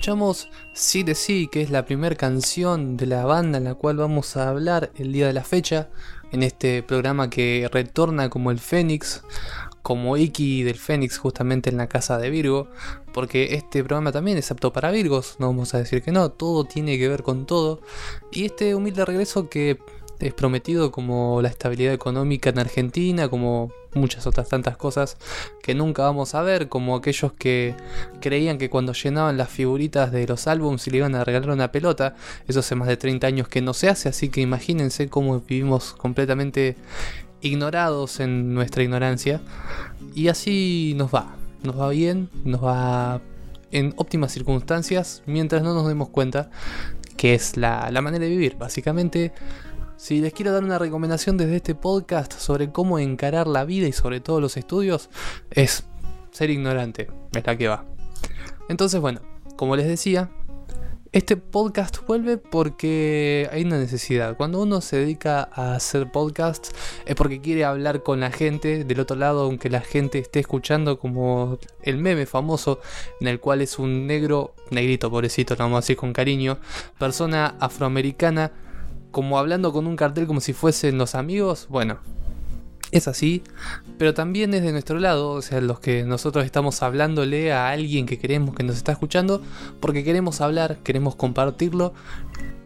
[0.00, 3.98] Escuchamos Sí de Sí, que es la primera canción de la banda en la cual
[3.98, 5.90] vamos a hablar el día de la fecha,
[6.32, 9.22] en este programa que retorna como el Fénix,
[9.82, 12.68] como Iki del Fénix justamente en la casa de Virgo,
[13.12, 16.64] porque este programa también es apto para Virgos, no vamos a decir que no, todo
[16.64, 17.82] tiene que ver con todo,
[18.32, 19.80] y este humilde regreso que
[20.20, 25.16] es prometido como la estabilidad económica en Argentina, como muchas otras tantas cosas
[25.62, 27.74] que nunca vamos a ver, como aquellos que
[28.20, 31.72] creían que cuando llenaban las figuritas de los álbums y le iban a regalar una
[31.72, 32.14] pelota,
[32.46, 35.92] eso hace más de 30 años que no se hace, así que imagínense cómo vivimos
[35.94, 36.76] completamente
[37.40, 39.40] ignorados en nuestra ignorancia.
[40.14, 43.20] Y así nos va, nos va bien, nos va
[43.72, 46.50] en óptimas circunstancias, mientras no nos demos cuenta
[47.16, 49.32] que es la, la manera de vivir, básicamente
[50.00, 53.92] si les quiero dar una recomendación desde este podcast sobre cómo encarar la vida y
[53.92, 55.10] sobre todo los estudios,
[55.50, 55.84] es
[56.30, 57.84] ser ignorante, es la que va.
[58.70, 59.20] Entonces, bueno,
[59.56, 60.30] como les decía,
[61.12, 64.38] este podcast vuelve porque hay una necesidad.
[64.38, 66.72] Cuando uno se dedica a hacer podcasts
[67.04, 70.98] es porque quiere hablar con la gente del otro lado, aunque la gente esté escuchando
[70.98, 72.80] como el meme famoso
[73.20, 76.58] en el cual es un negro, negrito pobrecito, lo vamos a decir con cariño,
[76.98, 78.50] persona afroamericana
[79.10, 81.98] como hablando con un cartel como si fuesen los amigos, bueno,
[82.92, 83.42] es así,
[83.98, 88.06] pero también es de nuestro lado, o sea, los que nosotros estamos hablándole a alguien
[88.06, 89.42] que queremos que nos está escuchando,
[89.80, 91.92] porque queremos hablar, queremos compartirlo,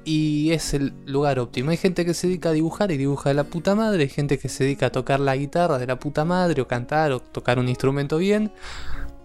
[0.06, 1.71] y es el lugar óptimo.
[1.71, 4.38] Hay gente que se dedica a dibujar y dibuja de la puta madre, hay gente
[4.38, 7.59] que se dedica a tocar la guitarra de la puta madre, o cantar, o tocar
[7.59, 8.53] un instrumento bien,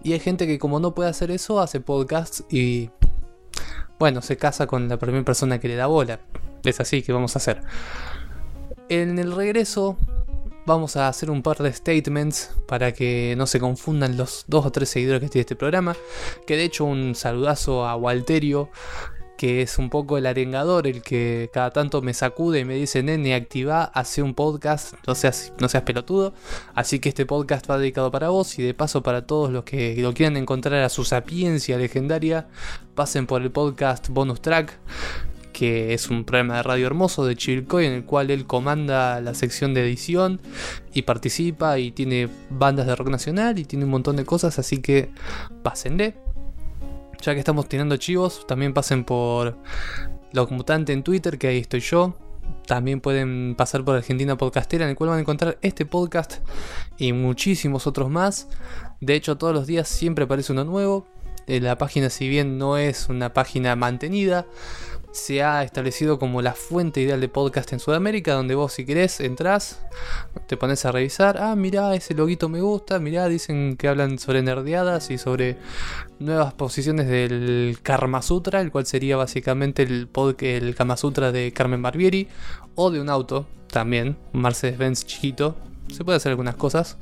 [0.02, 2.90] y hay gente que como no puede hacer eso, hace podcasts y...
[3.98, 6.20] Bueno, se casa con la primera persona que le da bola
[6.68, 7.60] es así que vamos a hacer.
[8.88, 9.96] En el regreso
[10.66, 14.72] vamos a hacer un par de statements para que no se confundan los dos o
[14.72, 15.96] tres seguidores que tiene este programa.
[16.46, 18.70] Que de hecho un saludazo a Walterio,
[19.40, 23.02] que es un poco el arengador, el que cada tanto me sacude y me dice,
[23.02, 26.34] nene, activa, hace un podcast, no seas, no seas pelotudo.
[26.74, 29.96] Así que este podcast va dedicado para vos y de paso para todos los que
[29.96, 32.48] lo quieran encontrar a su sapiencia legendaria,
[32.94, 34.78] pasen por el podcast bonus track
[35.54, 39.32] que es un programa de radio hermoso de Chilcoy en el cual él comanda la
[39.32, 40.42] sección de edición
[40.92, 44.82] y participa y tiene bandas de rock nacional y tiene un montón de cosas, así
[44.82, 45.10] que
[45.62, 46.29] pásenle.
[47.20, 49.58] Ya que estamos tirando chivos, también pasen por
[50.32, 52.16] Los Mutantes en Twitter, que ahí estoy yo.
[52.66, 56.38] También pueden pasar por Argentina Podcastera, en el cual van a encontrar este podcast
[56.96, 58.48] y muchísimos otros más.
[59.00, 61.06] De hecho, todos los días siempre aparece uno nuevo.
[61.46, 64.46] Eh, la página, si bien no es una página mantenida,
[65.12, 69.20] se ha establecido como la fuente ideal de podcast en Sudamérica, donde vos si querés
[69.20, 69.80] entras,
[70.46, 74.42] te pones a revisar, ah, mirá, ese loguito me gusta, mirá, dicen que hablan sobre
[74.42, 75.58] nerdeadas y sobre
[76.20, 80.08] nuevas posiciones del Karma Sutra, el cual sería básicamente el,
[80.40, 82.28] el Kama Sutra de Carmen Barbieri,
[82.74, 85.56] o de un auto también, un Mercedes-Benz chiquito,
[85.90, 86.98] se puede hacer algunas cosas.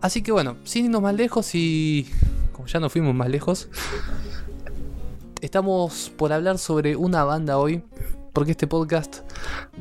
[0.00, 2.08] Así que bueno, sin irnos más lejos y
[2.52, 3.68] como ya no fuimos más lejos,
[5.40, 7.82] estamos por hablar sobre una banda hoy,
[8.32, 9.20] porque este podcast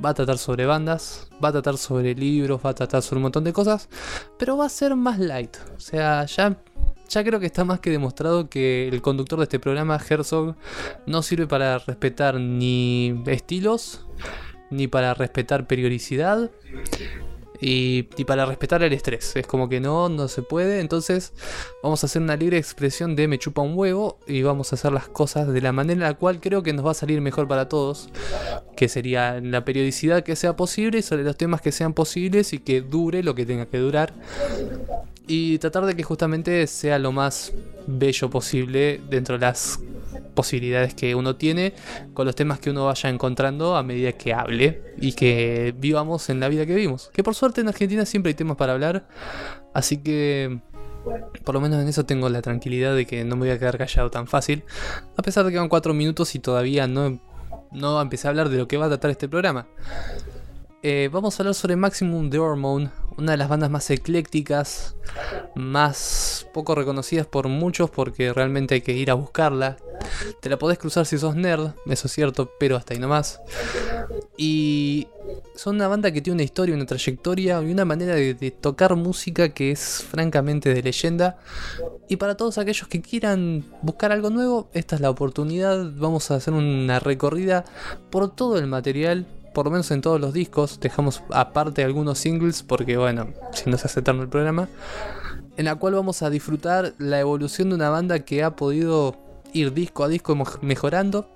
[0.03, 3.23] va a tratar sobre bandas, va a tratar sobre libros, va a tratar sobre un
[3.23, 3.89] montón de cosas,
[4.37, 5.57] pero va a ser más light.
[5.75, 6.57] O sea, ya,
[7.07, 10.55] ya creo que está más que demostrado que el conductor de este programa, Herzog,
[11.05, 14.05] no sirve para respetar ni estilos,
[14.69, 16.51] ni para respetar periodicidad,
[17.59, 19.35] y, para respetar el estrés.
[19.35, 20.79] Es como que no, no se puede.
[20.79, 21.33] Entonces
[21.83, 24.91] vamos a hacer una libre expresión de me chupa un huevo y vamos a hacer
[24.91, 27.47] las cosas de la manera en la cual creo que nos va a salir mejor
[27.47, 28.09] para todos.
[28.75, 32.59] Que sería la periodicidad que sea posible y sobre los temas que sean posibles y
[32.59, 34.13] que dure lo que tenga que durar.
[35.27, 37.51] Y tratar de que justamente sea lo más
[37.85, 39.79] bello posible dentro de las
[40.33, 41.73] posibilidades que uno tiene
[42.13, 46.39] con los temas que uno vaya encontrando a medida que hable y que vivamos en
[46.39, 47.09] la vida que vivimos.
[47.11, 49.07] Que por suerte en Argentina siempre hay temas para hablar,
[49.73, 50.59] así que
[51.43, 53.77] por lo menos en eso tengo la tranquilidad de que no me voy a quedar
[53.77, 54.63] callado tan fácil,
[55.17, 57.19] a pesar de que van cuatro minutos y todavía no,
[57.71, 59.67] no empecé a hablar de lo que va a tratar este programa.
[60.89, 64.95] Eh, vamos a hablar sobre Maximum The Hormone, una de las bandas más eclécticas,
[65.53, 69.75] más poco reconocidas por muchos porque realmente hay que ir a buscarla.
[70.39, 73.41] Te la podés cruzar si sos nerd, eso es cierto, pero hasta ahí nomás.
[74.37, 75.09] Y
[75.55, 78.95] son una banda que tiene una historia, una trayectoria y una manera de, de, tocar
[78.95, 81.37] música que es francamente de leyenda.
[82.07, 85.91] Y para todos aquellos que quieran buscar algo nuevo, esta es la oportunidad.
[85.97, 87.65] Vamos a hacer una recorrida
[88.09, 89.25] por todo el material
[89.57, 93.75] por lo menos en todos los discos, dejamos aparte algunos singles porque bueno, si no
[93.79, 94.69] se hace eterno el programa,
[95.57, 99.17] en la cual vamos a disfrutar la evolución de una banda que ha podido
[99.53, 101.31] ir disco a disco mejorando,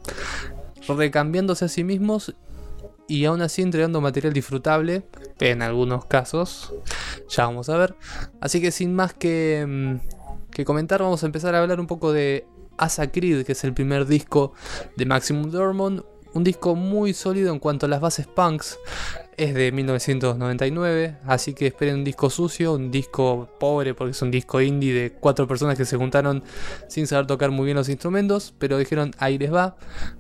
[0.88, 2.36] recambiándose a sí mismos
[3.08, 5.02] y aún así entregando material disfrutable
[5.40, 6.76] en algunos casos.
[7.28, 7.96] Ya vamos a ver.
[8.40, 12.14] Así que sin más que, mm, que comentar, vamos a empezar a hablar un poco
[12.14, 12.46] de
[12.78, 14.54] Asa Creed, que es el primer disco
[14.96, 16.04] de Maximum Dormont,
[16.34, 18.80] un disco muy sólido en cuanto a las bases punks.
[19.38, 24.30] Es de 1999, así que esperen un disco sucio, un disco pobre porque es un
[24.30, 26.44] disco indie de cuatro personas que se juntaron
[26.88, 29.78] sin saber tocar muy bien los instrumentos, pero dijeron ahí les va.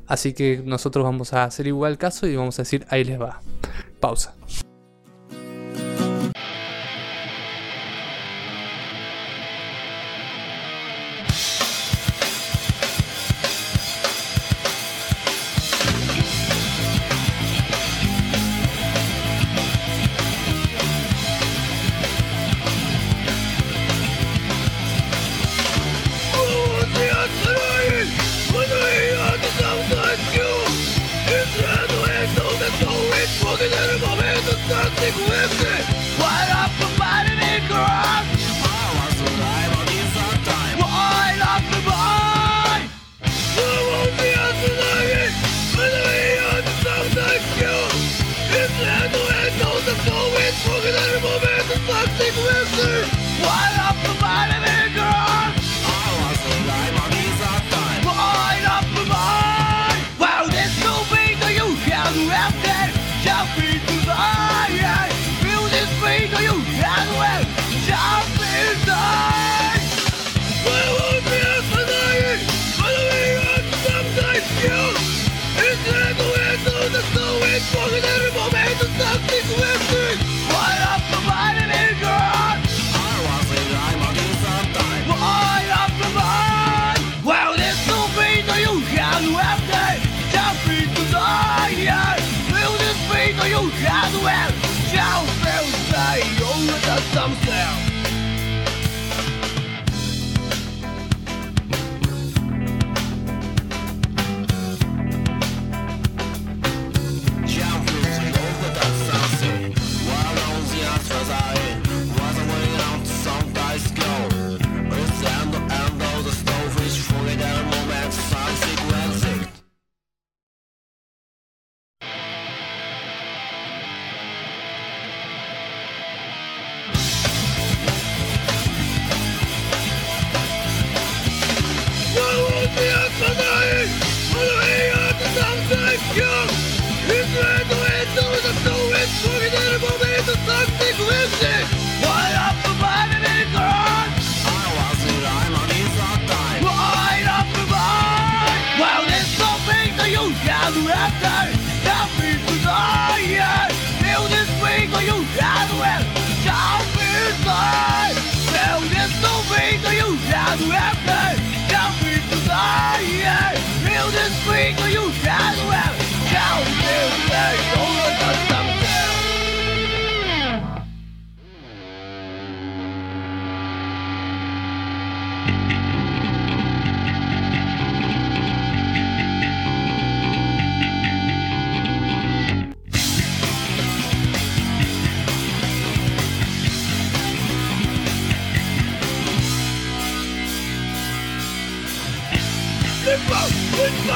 [0.08, 3.42] Así que nosotros vamos a hacer igual caso y vamos a decir ahí les va.
[4.00, 4.36] Pausa.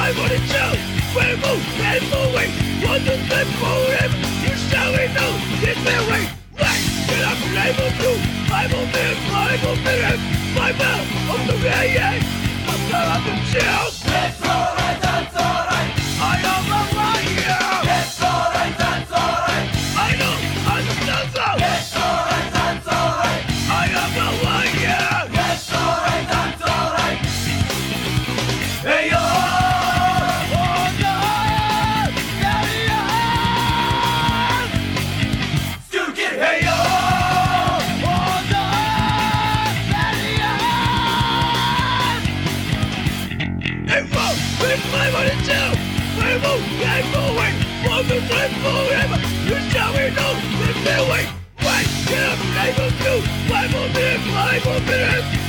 [0.06, 0.70] I wanna show
[1.16, 2.52] We're moving and moving
[2.86, 5.26] On the same motive You're showing no
[5.66, 8.10] It's very right But I'm able to
[8.54, 10.18] I'm a man I'm a man
[10.54, 14.65] My mouth I'm the way I'm the chill Let's go!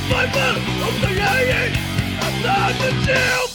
[0.08, 1.00] Мой бог, он
[2.92, 3.47] 么教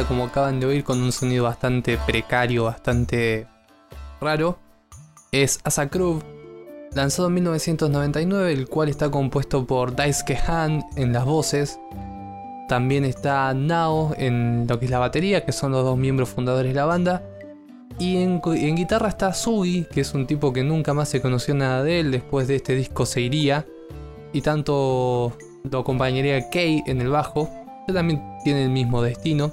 [0.00, 3.46] como acaban de oír, con un sonido bastante precario, bastante
[4.20, 4.58] raro,
[5.30, 5.90] es Asa
[6.94, 11.78] lanzado en 1999, el cual está compuesto por Daisuke Han en las voces.
[12.68, 16.72] También está Nao en lo que es la batería, que son los dos miembros fundadores
[16.72, 17.22] de la banda.
[17.98, 21.82] Y en, guitarra está Sugi, que es un tipo que nunca más se conoció nada
[21.82, 23.66] de él, después de este disco se iría.
[24.32, 25.36] Y tanto
[25.70, 27.50] lo acompañaría Kei en el bajo
[27.92, 29.52] también tiene el mismo destino.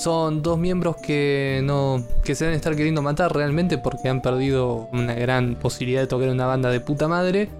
[0.00, 4.88] Son dos miembros que no que se deben estar queriendo matar realmente porque han perdido
[4.94, 7.50] una gran posibilidad de tocar una banda de puta madre.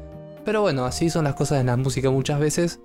[0.46, 2.80] Pero bueno, así son las cosas en la música muchas veces.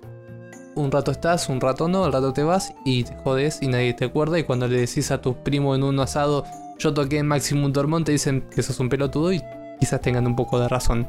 [0.74, 3.94] Un rato estás, un rato no, al rato te vas y te jodes y nadie
[3.94, 4.38] te acuerda.
[4.38, 6.44] Y cuando le decís a tus primos en un asado,
[6.78, 9.40] yo toqué en Maximum Dormont, te dicen que sos un pelotudo y
[9.80, 11.08] quizás tengan un poco de razón.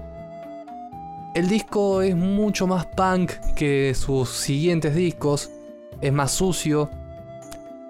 [1.35, 5.51] El disco es mucho más punk que sus siguientes discos
[5.99, 6.89] es más sucio.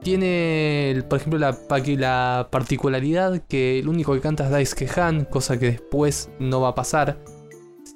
[0.07, 1.57] Tiene, por ejemplo, la,
[1.97, 6.69] la particularidad que el único que canta es Daisuke Han, cosa que después no va
[6.69, 7.17] a pasar.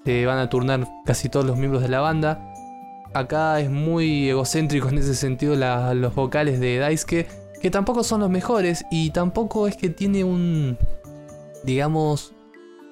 [0.03, 2.53] Se van a turnar casi todos los miembros de la banda.
[3.13, 7.29] Acá es muy egocéntrico en ese sentido los vocales de Daisuke,
[7.61, 10.77] que tampoco son los mejores y tampoco es que tiene un,
[11.63, 12.33] digamos,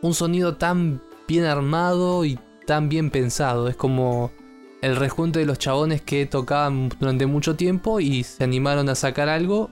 [0.01, 3.67] un sonido tan bien armado y tan bien pensado.
[3.67, 4.31] Es como
[4.81, 9.29] el rejunte de los chabones que tocaban durante mucho tiempo y se animaron a sacar
[9.29, 9.69] algo.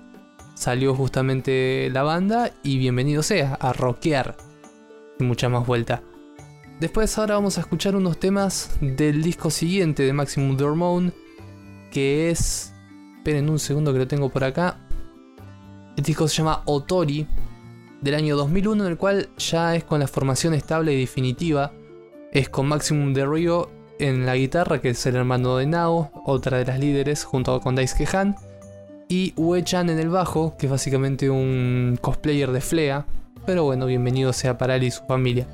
[0.53, 4.35] Salió justamente la banda y bienvenido sea a rockear.
[5.19, 6.01] Mucha más vuelta.
[6.79, 11.11] Después ahora vamos a escuchar unos temas del disco siguiente de Maximum Dormone.
[11.91, 12.73] Que es...
[13.17, 14.79] Esperen un segundo que lo tengo por acá.
[15.95, 17.27] El disco se llama Otori.
[18.01, 21.71] Del año 2001 en el cual ya es con la formación estable y definitiva.
[22.31, 23.25] Es con Maximum de
[23.99, 27.75] en la guitarra, que es el hermano de Nao, otra de las líderes, junto con
[27.75, 28.35] Daisuke Han.
[29.07, 33.05] Y Ue-chan en el bajo, que es básicamente un cosplayer de Flea.
[33.45, 35.47] Pero bueno, bienvenido sea para él y su familia.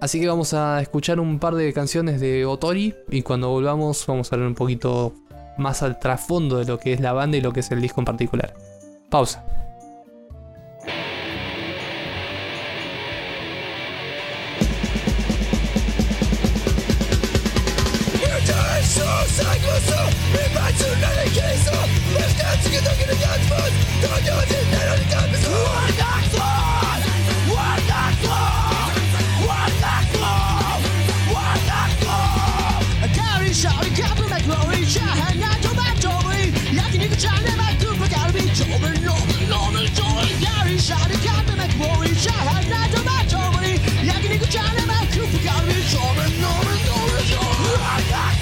[0.00, 4.32] Así que vamos a escuchar un par de canciones de Otori y cuando volvamos vamos
[4.32, 5.14] a hablar un poquito
[5.58, 8.00] más al trasfondo de lo que es la banda y lo que es el disco
[8.00, 8.52] en particular.
[9.10, 9.61] Pausa.「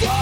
[0.00, 0.19] Yeah!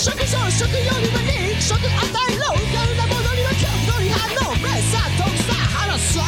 [0.00, 6.24] 食上食用には肉食与えろやるなものには強度に反応目さとさ話そう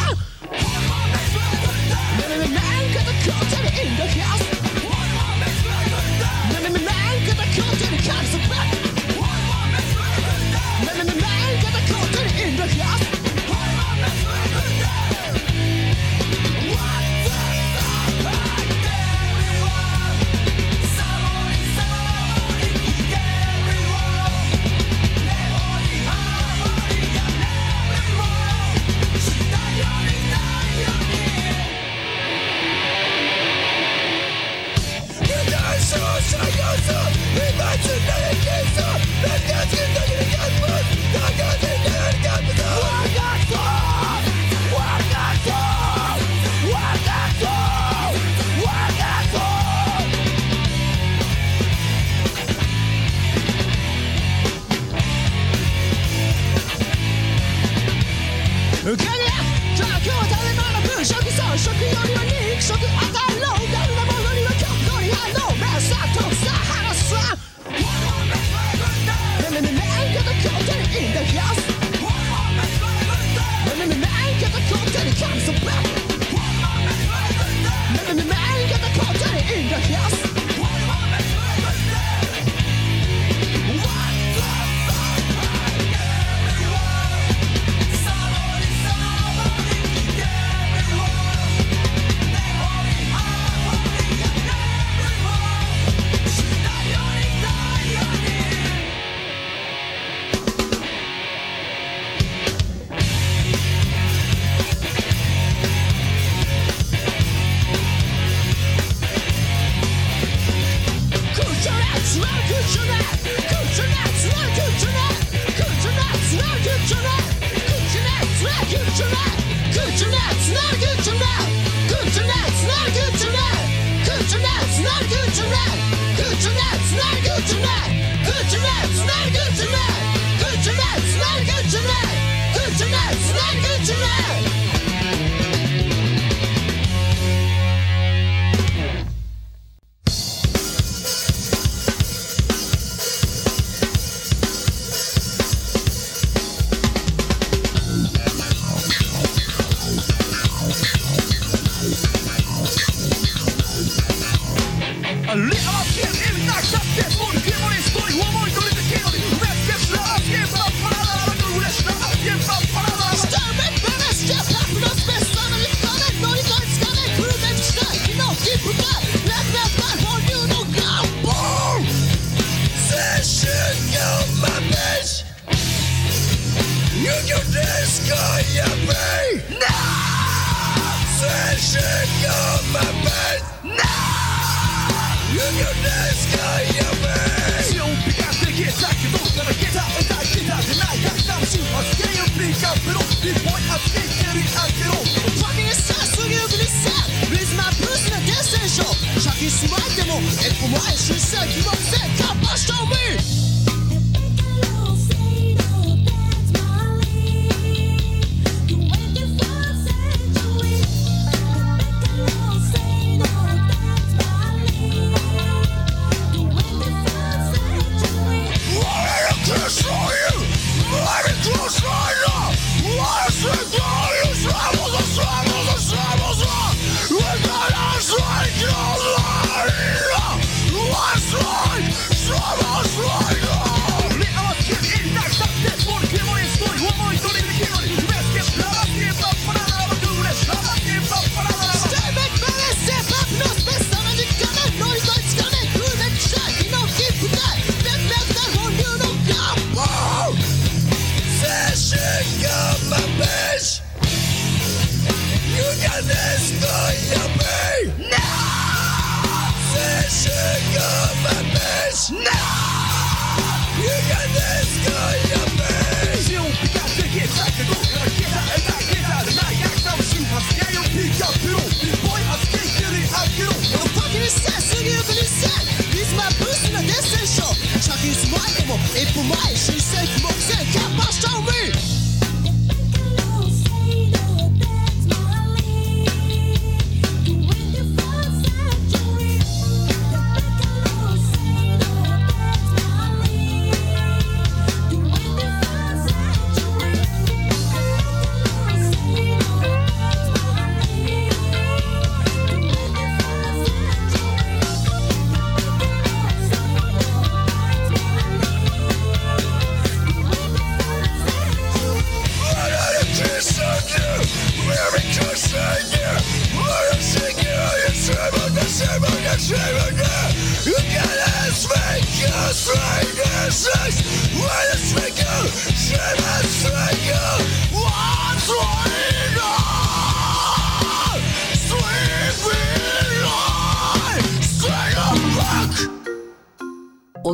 [2.21, 2.61] なめめなん
[2.93, 4.45] かとこっちにインドヒャス
[6.53, 6.93] なめめなん
[7.25, 8.77] かとこっちにカルソバッ
[10.85, 13.22] なめめなんかとこっちにインドヒャス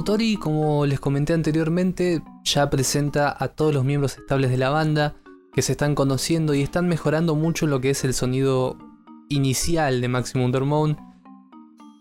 [0.09, 5.13] Otori, como les comenté anteriormente, ya presenta a todos los miembros estables de la banda
[5.53, 8.75] que se están conociendo y están mejorando mucho lo que es el sonido
[9.29, 10.97] inicial de Maximum Hormone.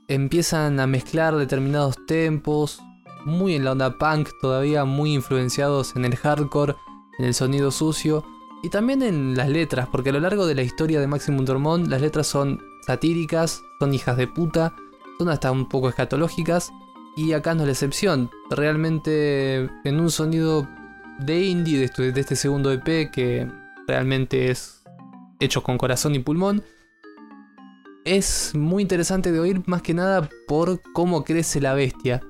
[0.08, 2.80] Empiezan a mezclar determinados tempos,
[3.26, 6.76] muy en la onda punk todavía, muy influenciados en el hardcore,
[7.18, 8.24] en el sonido sucio
[8.62, 11.88] y también en las letras, porque a lo largo de la historia de Maximum Hormone
[11.88, 14.74] las letras son satíricas, son hijas de puta,
[15.18, 16.72] son hasta un poco escatológicas
[17.18, 18.30] y acá no es la excepción.
[18.48, 20.68] Realmente en un sonido
[21.18, 23.50] de indie de este, de este segundo EP que
[23.88, 24.84] realmente es
[25.40, 26.62] hecho con corazón y pulmón.
[28.04, 32.20] Es muy interesante de oír más que nada por cómo crece la bestia.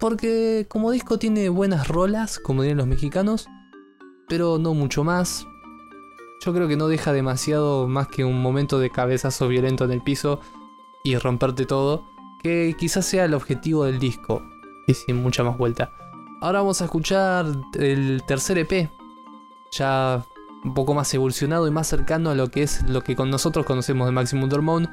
[0.00, 3.46] Porque como disco tiene buenas rolas, como dirían los mexicanos,
[4.28, 5.46] pero no mucho más.
[6.44, 10.02] Yo creo que no deja demasiado más que un momento de cabezazo violento en el
[10.02, 10.40] piso
[11.04, 12.13] y romperte todo
[12.44, 14.46] que quizás sea el objetivo del disco,
[14.86, 15.90] y sin mucha más vuelta.
[16.42, 17.46] Ahora vamos a escuchar
[17.78, 18.90] el tercer EP,
[19.72, 20.22] ya
[20.62, 23.64] un poco más evolucionado y más cercano a lo que es lo que con nosotros
[23.64, 24.88] conocemos de Maximum Hormone,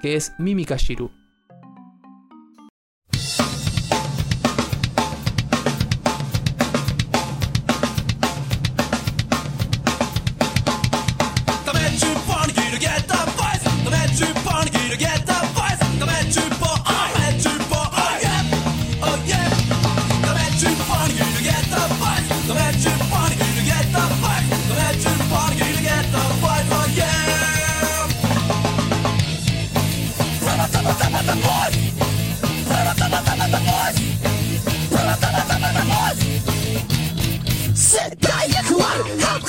[0.00, 0.78] que es Mimika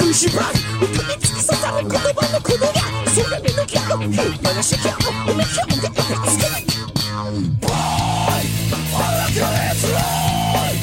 [0.06, 2.82] to już brak Upiecki są całe kodowane kodowia
[3.16, 4.00] Słuchaj mi do kiego
[4.44, 6.64] Pana się kiego Umiem się mogę pokazać
[7.62, 8.46] Boj
[9.06, 10.76] Ale kiedy trój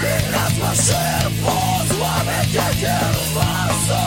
[0.00, 1.02] Wyraz maszy
[1.44, 2.98] Pozłamy kiekie
[3.34, 4.00] Warso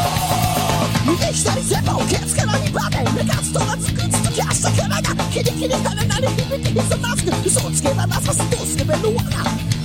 [1.22, 4.70] Nie stary zjebą Kiepskę na nim babę Mekan sto lat Skryć sto kiaszcza
[5.34, 9.77] Kiedy kiedy stanę na nim Wypytyli są maskę Są odskrywa nazwa Stoskę będą łana Muzyka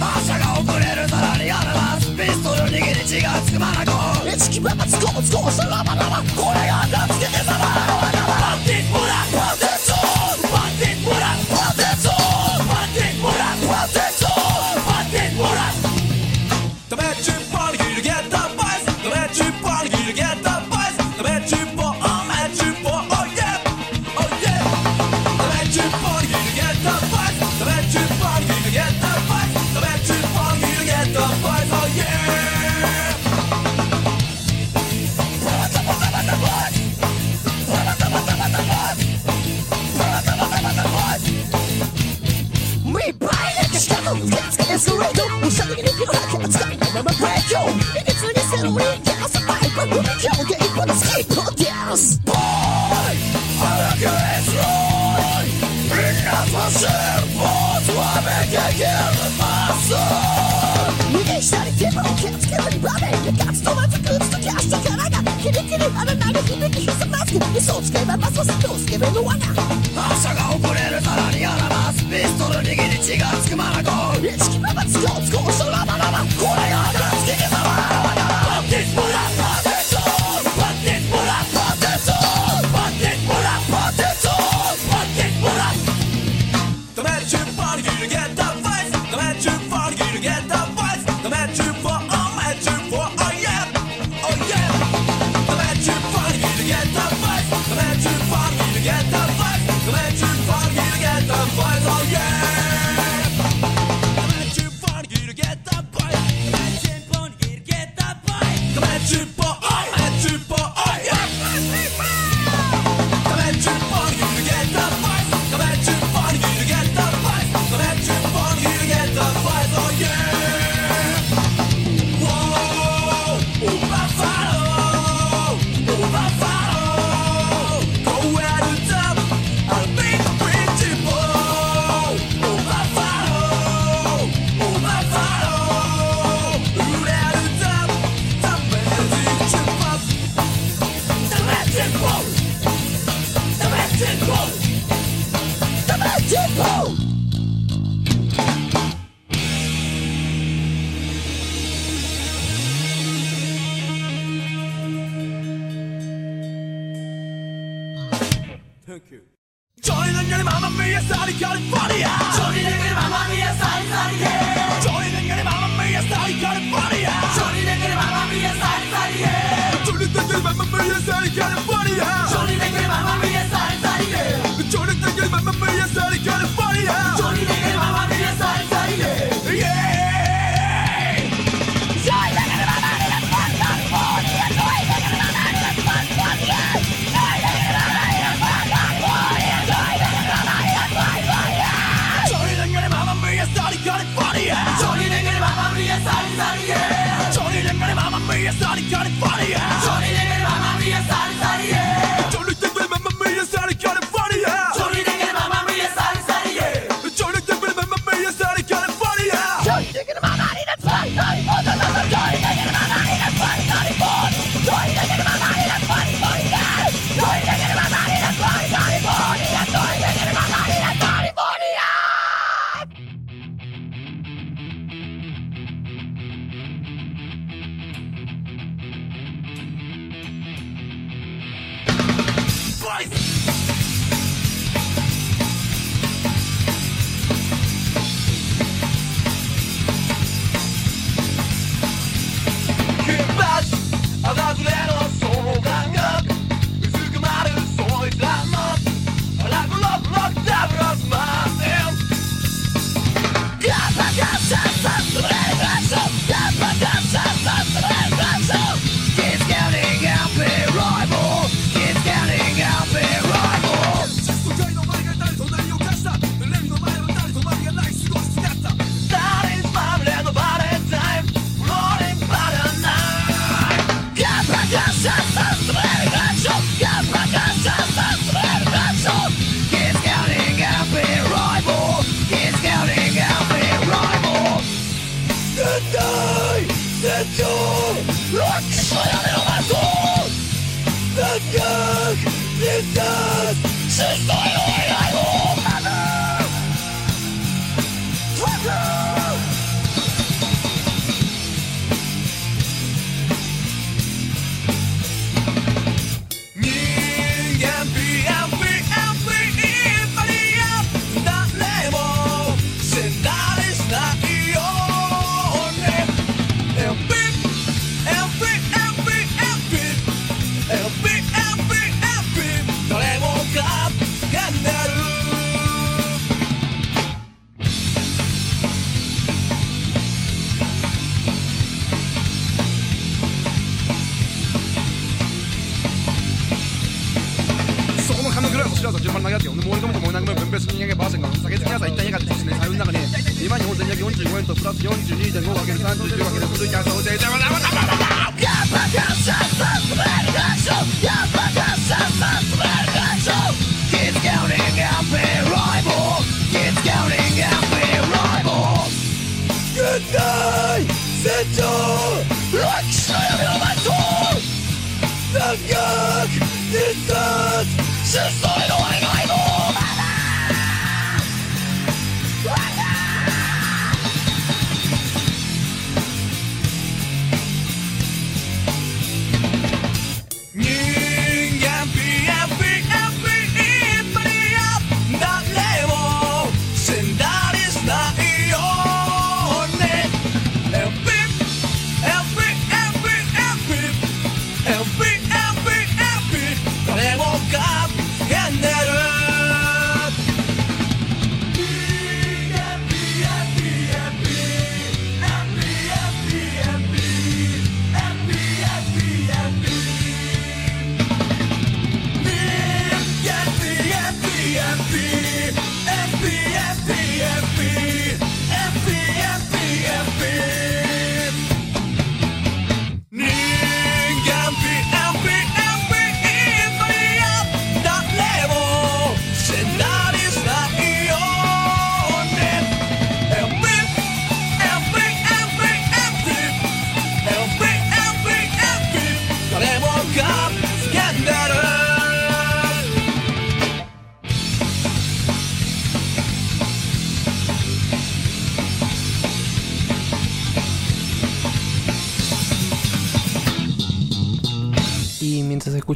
[5.32, 5.71] 做声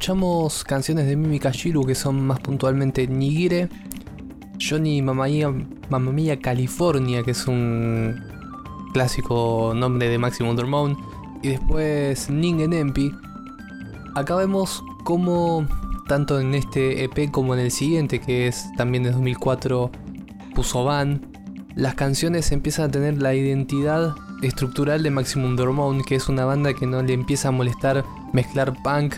[0.06, 3.68] escuchamos canciones de Mimi Kashiru que son más puntualmente Nigire,
[4.56, 8.14] Johnny Mamma Mia California, que es un
[8.92, 10.96] clásico nombre de Maximum Hormone,
[11.42, 13.10] y después Ningen Empi,
[14.14, 15.66] acá vemos cómo
[16.06, 19.90] tanto en este EP como en el siguiente, que es también de 2004,
[20.54, 21.26] Pusoban,
[21.74, 26.74] las canciones empiezan a tener la identidad estructural de Maximum Hormone, que es una banda
[26.74, 29.16] que no le empieza a molestar mezclar punk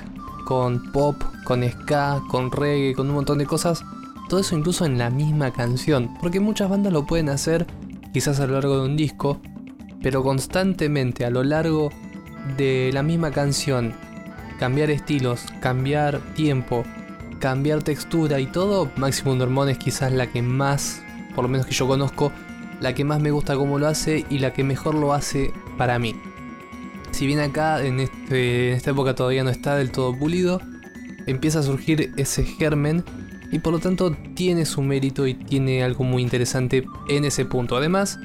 [0.49, 3.85] con pop, con ska, con reggae, con un montón de cosas.
[4.31, 7.67] Todo eso incluso en la misma canción, porque muchas bandas lo pueden hacer
[8.15, 9.43] quizás a lo largo de un disco,
[10.03, 11.91] pero constantemente a lo largo
[12.57, 13.93] de la misma canción,
[14.59, 16.83] cambiar estilos, cambiar tiempo,
[17.41, 21.03] cambiar textura y todo, Maximum Hormone es quizás la que más,
[21.35, 22.33] por lo menos que yo conozco,
[22.81, 25.99] la que más me gusta cómo lo hace y la que mejor lo hace para
[25.99, 26.15] mí.
[27.11, 30.61] Si bien acá en, este, en esta época todavía no está del todo pulido,
[31.27, 33.05] empieza a surgir ese germen
[33.51, 37.77] y por lo tanto tiene su mérito y tiene algo muy interesante en ese punto.
[37.77, 38.19] Además,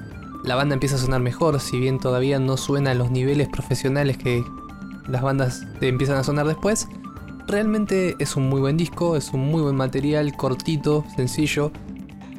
[0.43, 4.17] la banda empieza a sonar mejor, si bien todavía no suena a los niveles profesionales
[4.17, 4.43] que
[5.08, 6.88] las bandas empiezan a sonar después.
[7.48, 11.72] Realmente es un muy buen disco, es un muy buen material, cortito, sencillo,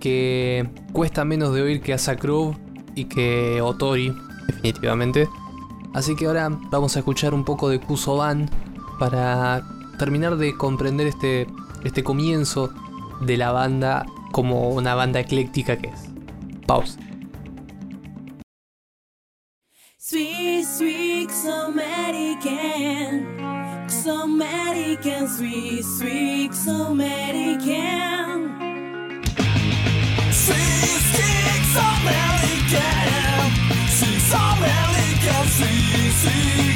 [0.00, 2.56] que cuesta menos de oír que Asa Groove
[2.94, 4.14] y que Otori,
[4.46, 5.28] definitivamente.
[5.94, 8.50] Así que ahora vamos a escuchar un poco de Kusoban
[8.98, 9.62] para
[9.98, 11.46] terminar de comprender este,
[11.84, 12.70] este comienzo
[13.20, 16.10] de la banda como una banda ecléctica que es.
[16.66, 16.98] Pausa.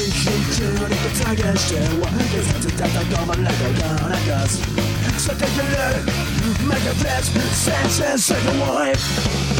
[0.00, 4.62] 進中に突上げしては警察叩こまれてガラガス
[5.18, 6.06] So take a look,
[6.68, 9.57] make a flash, sense and second wife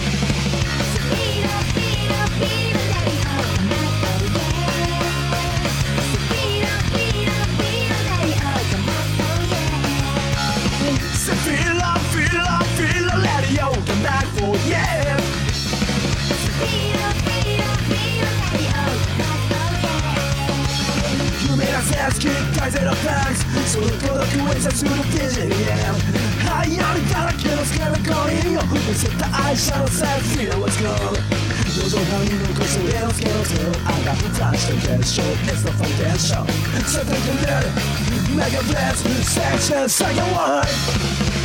[23.09, 23.41] times.
[23.71, 25.93] So look for the waves and see the vision, yeah.
[26.45, 29.29] How you only got a kill, it's gonna go in your hoop And set the
[29.33, 31.17] eyes shut on sight, see that what's gone.
[31.77, 34.75] Those are how you look, it's a little scale too I got the touch the
[34.87, 36.45] dance show, it's the fun dance show.
[36.93, 41.38] So think of it, mega blast, section, second one.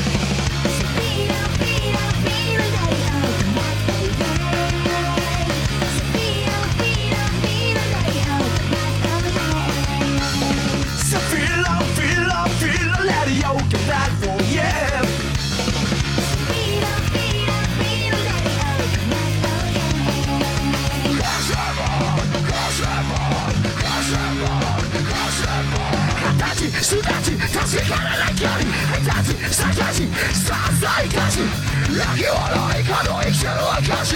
[31.96, 34.16] 泣き笑い可能生きてる証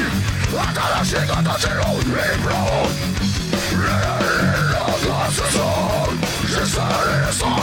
[1.04, 3.18] 新しい形のリブロー。
[3.70, 4.18] レー
[4.52, 5.64] ルのガスゾー
[6.12, 6.18] ン
[6.48, 6.82] 実際
[7.28, 7.58] にその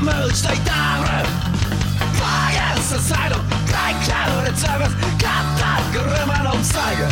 [0.00, 1.22] muztoi tarra
[2.18, 3.38] Pagaz zazaino
[3.70, 4.92] Kaiklaure txabez
[5.22, 7.08] Katak gerreman ontzaia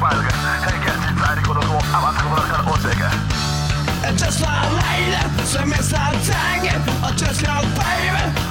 [0.00, 0.30] Baina
[4.16, 6.82] Just like lady, so me start singing,
[7.16, 8.50] just like baby.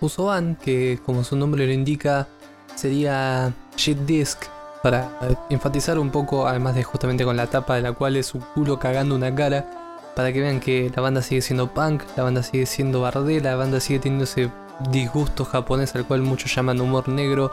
[0.00, 2.28] Usoban, que como su nombre lo indica,
[2.74, 4.44] sería Shit Disc,
[4.82, 5.10] para
[5.50, 8.78] enfatizar un poco, además de justamente con la tapa de la cual es un culo
[8.78, 12.66] cagando una cara, para que vean que la banda sigue siendo punk, la banda sigue
[12.66, 14.50] siendo bardera, la banda sigue teniendo ese
[14.90, 17.52] disgusto japonés al cual muchos llaman humor negro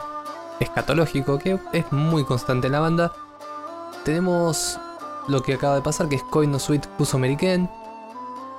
[0.60, 3.12] escatológico, que es muy constante en la banda.
[4.06, 4.80] Tenemos
[5.28, 7.70] lo que acaba de pasar, que es Koi no Sweet Kuso American,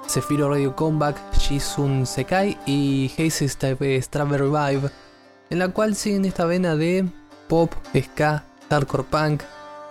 [0.09, 4.91] Sephiro Radio Comeback, Shizun Sekai y Haze Strawberry Vibe,
[5.51, 7.07] en la cual siguen esta vena de
[7.47, 9.43] pop, ska, hardcore punk,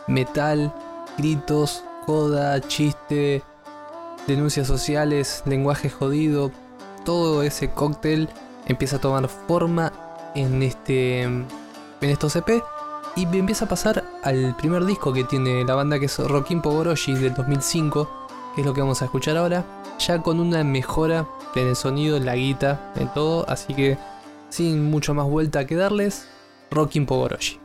[0.07, 0.73] metal,
[1.19, 3.43] gritos, joda, chiste,
[4.25, 6.51] denuncias sociales, lenguaje jodido,
[7.05, 8.27] todo ese cóctel
[8.65, 9.93] empieza a tomar forma
[10.33, 11.45] en este en
[12.01, 12.63] estos EP
[13.15, 17.13] y empieza a pasar al primer disco que tiene la banda que es Rockin' Pogoroshi
[17.13, 19.65] del 2005, que es lo que vamos a escuchar ahora,
[19.99, 23.97] ya con una mejora en el sonido, en la guita, en todo, así que
[24.49, 26.27] sin mucho más vuelta que darles,
[26.71, 27.59] Rockin' Pogoroshi.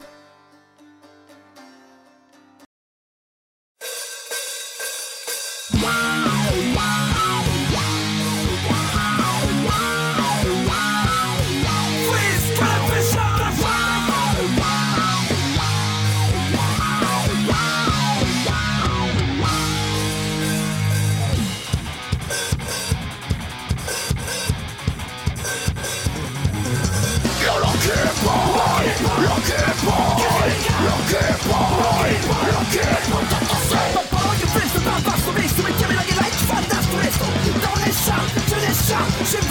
[39.33, 39.49] The Look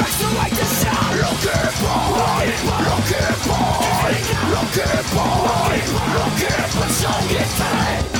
[1.50, 2.46] at boy.
[2.70, 4.14] Look at boy.
[4.52, 5.82] Look at boy.
[6.14, 6.92] Look at boy.
[6.92, 8.11] Boy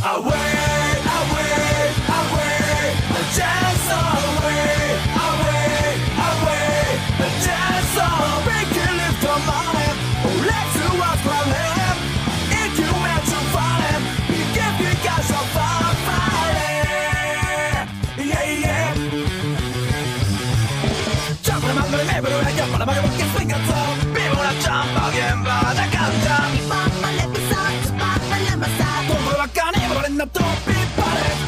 [0.00, 0.32] Away,
[1.18, 2.94] away, away,
[3.34, 4.77] just away.
[30.32, 31.47] don't be panicked.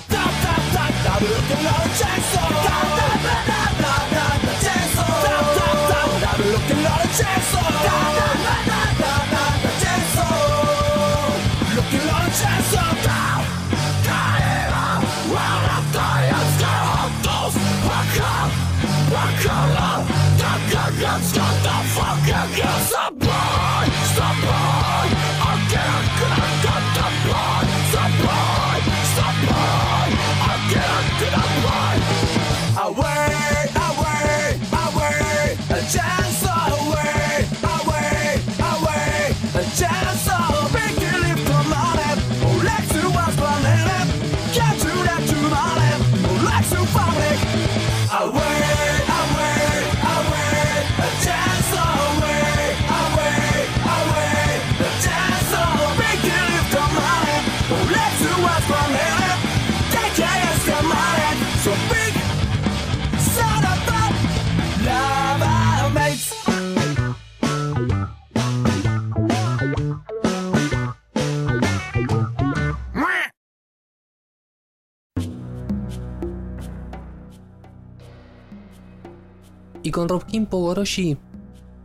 [80.41, 81.17] Robkin Pogoroshi,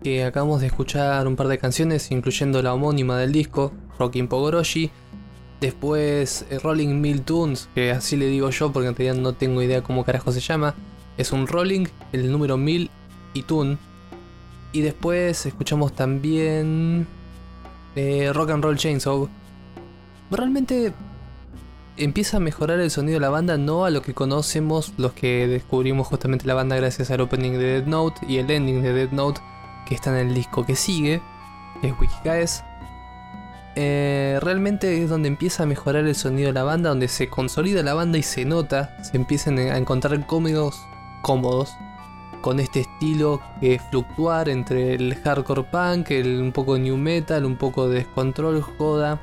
[0.01, 4.91] que acabamos de escuchar un par de canciones, incluyendo la homónima del disco, Rockin' Pogoroshi.
[5.59, 9.61] Después eh, Rolling Mill Tunes, que así le digo yo porque en realidad no tengo
[9.61, 10.73] idea cómo carajo se llama.
[11.17, 12.89] Es un Rolling, el número 1000
[13.33, 13.77] y Tune.
[14.71, 17.07] Y después escuchamos también
[17.97, 19.27] eh, Rock and Roll Chainsaw.
[20.31, 20.93] Realmente
[21.97, 25.47] empieza a mejorar el sonido de la banda, no a lo que conocemos los que
[25.47, 29.11] descubrimos justamente la banda gracias al opening de Dead Note y el ending de Dead
[29.11, 29.41] Note
[29.85, 31.21] que está en el disco que sigue,
[31.81, 32.63] es Wikikaes.
[33.77, 37.83] Eh, realmente es donde empieza a mejorar el sonido de la banda, donde se consolida
[37.83, 40.81] la banda y se nota, se empiezan a encontrar cómodos,
[41.21, 41.75] cómodos
[42.41, 46.97] con este estilo que es fluctuar entre el hardcore punk, el un poco de new
[46.97, 49.19] metal, un poco de descontrol, joda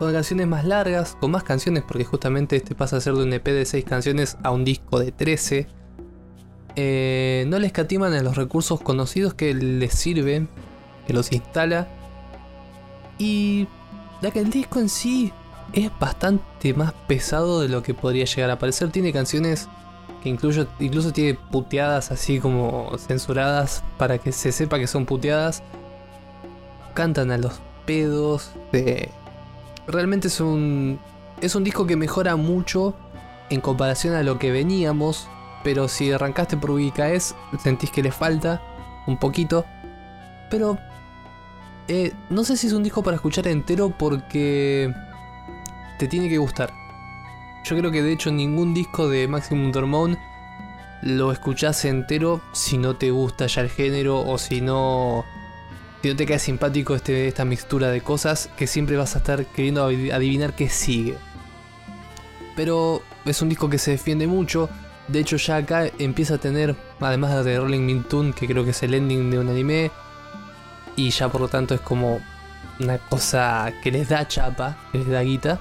[0.00, 3.34] con canciones más largas, con más canciones, porque justamente este pasa a ser de un
[3.34, 5.66] EP de 6 canciones a un disco de 13.
[6.74, 10.46] Eh, no le escatiman en los recursos conocidos que les sirve,
[11.06, 11.86] que los instala.
[13.18, 13.68] Y
[14.22, 15.34] ya que el disco en sí
[15.74, 18.90] es bastante más pesado de lo que podría llegar a parecer.
[18.90, 19.68] Tiene canciones
[20.22, 25.62] que incluso, incluso tiene puteadas así como censuradas para que se sepa que son puteadas.
[26.94, 28.52] Cantan a los pedos
[29.86, 31.00] realmente es un,
[31.40, 32.94] es un disco que mejora mucho
[33.50, 35.28] en comparación a lo que veníamos,
[35.64, 38.62] pero si arrancaste por es sentís que le falta
[39.06, 39.64] un poquito.
[40.50, 40.78] Pero
[41.88, 44.92] eh, no sé si es un disco para escuchar entero porque
[45.98, 46.72] te tiene que gustar.
[47.64, 50.18] Yo creo que de hecho ningún disco de Maximum Hormone
[51.02, 55.24] lo escuchás entero si no te gusta ya el género o si no
[56.02, 59.44] si no te cae simpático este, esta mixtura de cosas, que siempre vas a estar
[59.46, 61.16] queriendo adivinar qué sigue.
[62.56, 64.70] Pero es un disco que se defiende mucho.
[65.08, 68.70] De hecho, ya acá empieza a tener, además de Rolling Min Tune, que creo que
[68.70, 69.90] es el ending de un anime,
[70.96, 72.20] y ya por lo tanto es como
[72.78, 75.60] una cosa que les da chapa, que les da guita.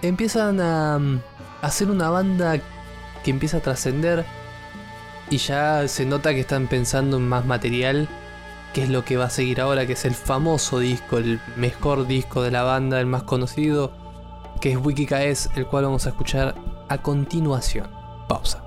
[0.00, 1.20] Empiezan a, mm,
[1.60, 2.58] a hacer una banda
[3.22, 4.24] que empieza a trascender
[5.30, 8.08] y ya se nota que están pensando en más material
[8.72, 12.06] que es lo que va a seguir ahora, que es el famoso disco, el mejor
[12.06, 13.92] disco de la banda, el más conocido,
[14.60, 16.54] que es WikiKS, el cual vamos a escuchar
[16.88, 17.88] a continuación.
[18.28, 18.61] Pausa.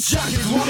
[0.00, 0.69] Jacket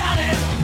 [0.00, 0.59] got it.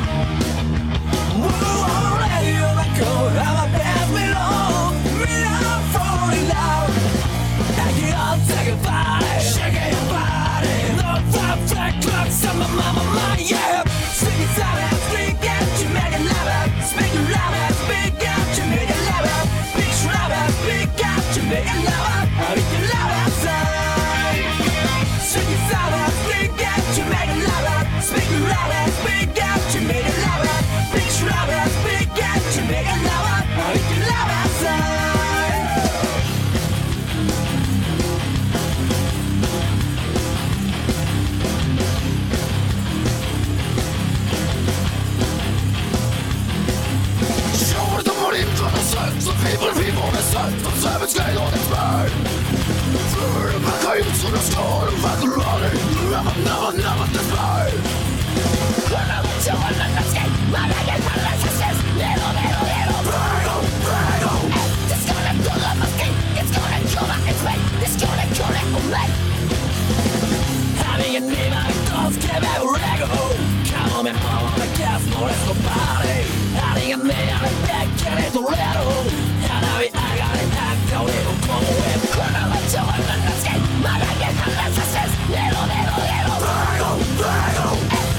[75.16, 76.28] Arrest nobody
[76.60, 82.60] Any man that can is a And I agony and don't even come with Criminal
[82.68, 87.74] children and the skin My neck is a necessary Little, little, little Vital, vital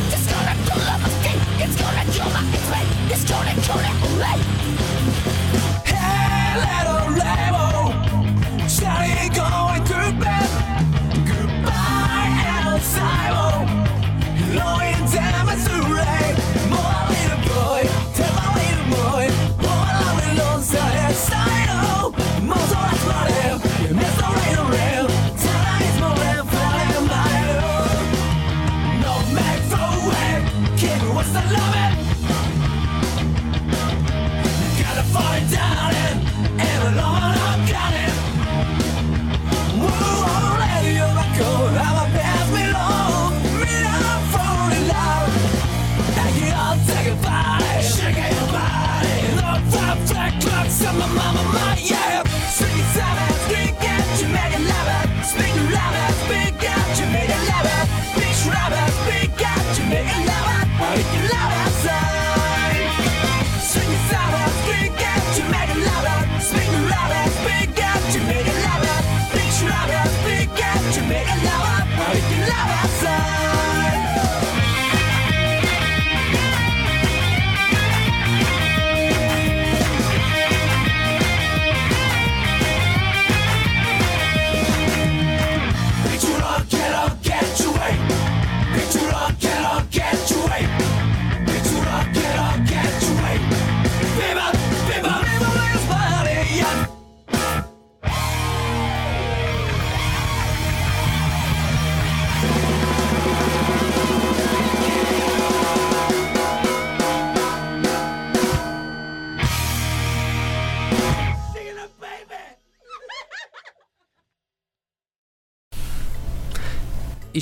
[0.09, 2.81] It's gonna kill my skin It's gonna kill my, it's me
[3.13, 4.56] It's gonna kill it, me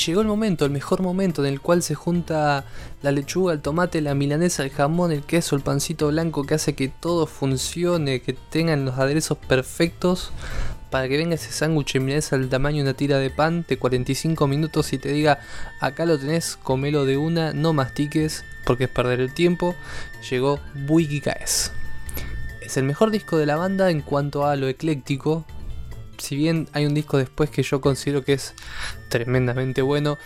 [0.06, 2.66] llegó el momento, el mejor momento en el cual se junta
[3.02, 6.76] la lechuga, el tomate, la milanesa, el jamón, el queso, el pancito blanco que hace
[6.76, 10.32] que todo funcione, que tengan los aderezos perfectos
[10.90, 14.48] para que venga ese sándwich milanesa del tamaño de una tira de pan de 45
[14.48, 15.40] minutos y te diga,
[15.82, 19.76] acá lo tenés, comelo de una, no mastiques porque es perder el tiempo.
[20.30, 21.72] Llegó Buiki Kaes.
[22.62, 25.46] Es el mejor disco de la banda en cuanto a lo ecléctico,
[26.18, 28.54] si bien hay un disco después que yo considero que es
[29.10, 30.18] tremendamente bueno,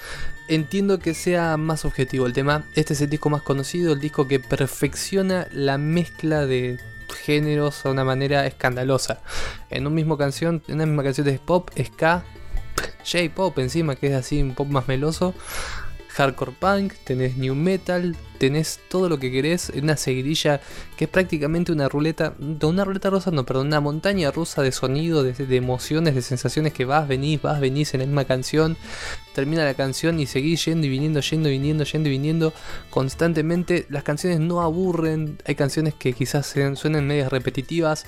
[0.48, 2.66] entiendo que sea más objetivo el tema.
[2.76, 6.80] Este es el disco más conocido, el disco que perfecciona la mezcla de
[7.24, 9.22] géneros a una manera escandalosa.
[9.70, 12.24] En una misma canción, en una misma canción de pop, ska,
[13.10, 15.34] J-pop encima, que es así un pop más meloso.
[16.20, 20.60] Hardcore punk, tenés new metal, tenés todo lo que querés una seguidilla
[20.98, 25.24] que es prácticamente una ruleta, una ruleta rusa, no, perdón, una montaña rusa de sonido,
[25.24, 28.76] de, emociones, de sensaciones que vas, venís, vas, venís en la misma canción,
[29.34, 32.54] termina la canción y seguís yendo y viniendo, yendo y viniendo, yendo y viniendo
[32.90, 33.86] constantemente.
[33.90, 38.06] Las canciones no aburren, hay canciones que quizás suenen medias repetitivas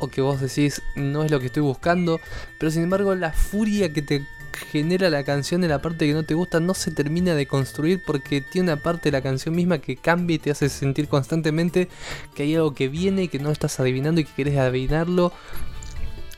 [0.00, 2.18] o que vos decís no es lo que estoy buscando,
[2.58, 6.24] pero sin embargo la furia que te genera la canción en la parte que no
[6.24, 9.78] te gusta no se termina de construir porque tiene una parte de la canción misma
[9.78, 11.88] que cambia y te hace sentir constantemente
[12.34, 15.32] que hay algo que viene y que no estás adivinando y que querés adivinarlo.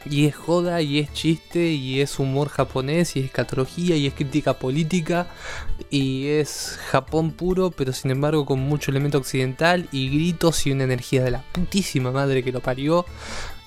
[0.06, 4.12] Y es joda, y es chiste, y es humor japonés, y es escatología, y es
[4.12, 5.28] crítica política,
[5.88, 10.84] y es Japón puro, pero sin embargo con mucho elemento occidental, y gritos y una
[10.84, 13.06] energía de la putísima madre que lo parió,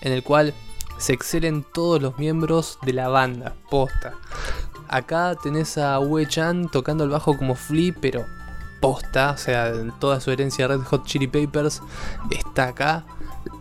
[0.02, 0.54] en el cual
[0.98, 4.14] se excelen todos los miembros de la banda, posta.
[4.88, 8.26] Acá tenés a Ue-chan tocando el bajo como Flea, pero
[8.80, 11.82] posta, o sea, toda su herencia Red Hot Chili Papers
[12.32, 13.06] está acá.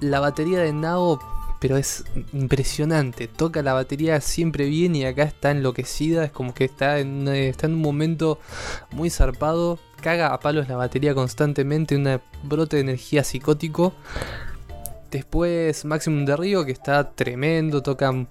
[0.01, 1.19] La batería de Nao,
[1.61, 6.65] pero es impresionante, toca la batería siempre bien y acá está enloquecida, es como que
[6.65, 8.39] está en, está en un momento
[8.93, 13.95] muy zarpado, caga a palos la batería constantemente, un brote de energía psicótico.
[15.11, 18.29] Después Maximum de Río, que está tremendo, tocan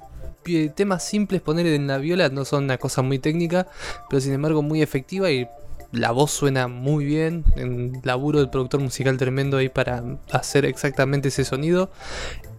[0.76, 3.68] temas simples, poner en la viola no son una cosa muy técnica,
[4.10, 5.48] pero sin embargo muy efectiva y
[5.92, 7.46] la voz suena muy bien.
[7.56, 11.90] En laburo del productor musical tremendo ahí para hacer exactamente ese sonido.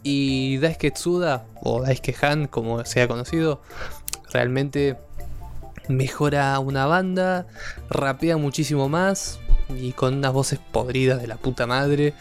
[0.02, 3.60] Y Daisuke Tsuda, o Daisuke Han, como sea conocido,
[4.32, 4.96] realmente
[5.88, 7.46] mejora una banda,
[7.90, 9.38] rapea muchísimo más
[9.68, 12.14] y con unas voces podridas de la puta madre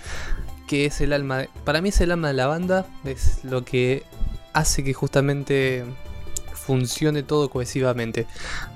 [0.67, 3.63] que es el alma, de- para mí es el alma de la banda, es lo
[3.65, 4.03] que
[4.53, 5.83] hace que justamente
[6.53, 8.25] funcione todo cohesivamente.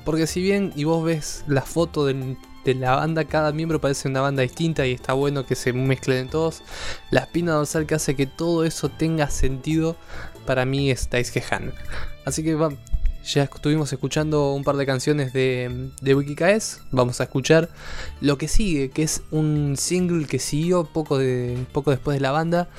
[0.06, 2.36] Porque si bien y vos ves la foto de
[2.66, 6.61] la banda, cada miembro parece una banda distinta y está bueno que se mezclen todos.
[7.10, 9.95] La espina dorsal que hace que todo eso tenga sentido
[10.45, 11.74] para mí es Daisuke Han.
[12.26, 12.56] Así que
[13.34, 16.81] ya estuvimos escuchando un par de canciones de, de WikiKaes.
[16.91, 17.69] Vamos a escuchar
[18.22, 22.31] lo que sigue, que es un single que siguió poco, de, poco después de la
[22.31, 22.69] banda.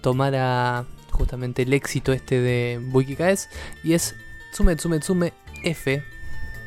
[0.00, 3.48] Tomara justamente el éxito este de WikiKaes.
[3.84, 4.14] Y es
[4.52, 5.32] Tsume Tsume Tsume
[5.62, 6.02] F.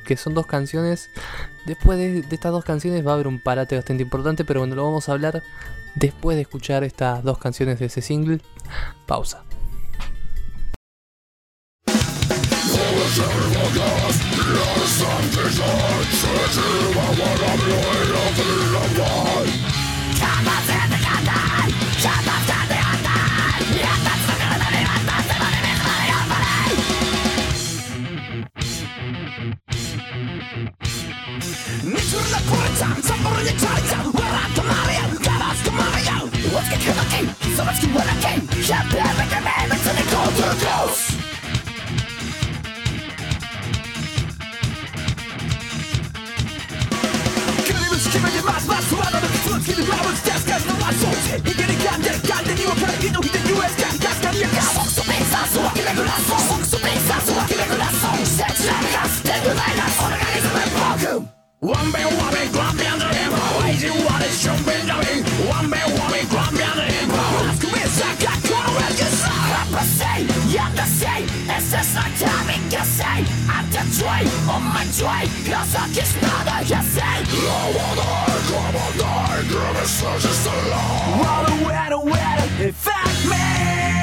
[0.05, 1.09] Que son dos canciones.
[1.65, 4.45] Después de, de estas dos canciones va a haber un parate bastante importante.
[4.45, 5.41] Pero bueno, lo vamos a hablar
[5.95, 8.41] después de escuchar estas dos canciones de ese single.
[9.07, 9.43] Pausa.
[36.53, 38.47] Let's get cooking, so let's get what I came.
[38.61, 41.02] Shut up, make a man, make something go to the ghost.
[55.93, 61.29] regulação Fluxo pensa sua que regulação Sete na graça, dentro da nação Organismo é pouco
[61.61, 65.85] One by one, grab me under him Lazy one is jumping to me One by
[65.85, 67.09] one, grab me under him
[67.47, 71.25] Ask me se quer que eu regressar Eu passei, eu desci
[71.55, 76.15] Esse é só time que eu sei Até joy, oh my joy Eu só quis
[76.21, 81.23] nada, eu sei Low on high, come on high Give me such as the law
[81.23, 84.02] Run away, away, infect me.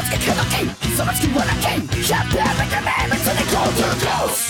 [0.00, 0.70] What's the kind of game?
[0.96, 4.40] So much can wanna game Yeah, bad with the name It's only close to close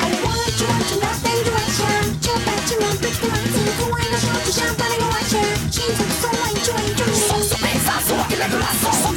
[0.00, 3.28] I wanna try to not stay the right sham Jump back to my bitch the
[3.32, 6.12] right thing Go on, I'll show you sham But I go right sham She's like
[6.20, 9.13] so enjoying dreaming Sucks to be, sucks to walk in the glass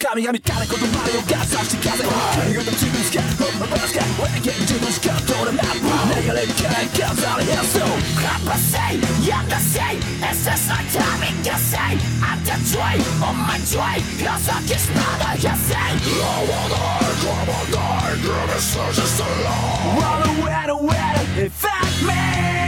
[0.00, 15.92] 神々から言葉を合算して風を君ごと自分しか思わずか俺だけ自分しか通らない流れるから変わらへんそうカンパセイやんだせい SS の神がせいあんた joy on my joy 予測しまだやせい I
[16.48, 16.80] wanna
[17.20, 21.12] come on die give me such a long Run away to where
[21.44, 22.59] it affect me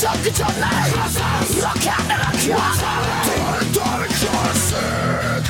[0.00, 0.56] 전기 전에
[1.50, 2.56] 이렇게 하면 이렇게
[3.26, 5.44] 돌 돌이 classic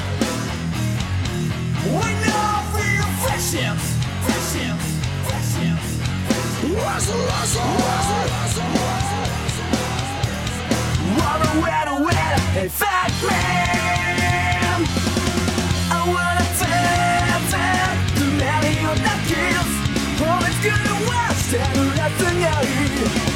[1.87, 3.95] We know for your friendships
[4.25, 4.87] Friendships
[5.23, 5.89] Friendships
[6.67, 9.23] Wrestle Wrestle Wrestle Wrestle
[11.15, 14.83] Wanna wear to wear Hey fat man
[15.93, 17.43] I wanna tap
[18.19, 19.71] The melody of that kiss
[20.19, 23.30] Oh it's gonna wash That nothing out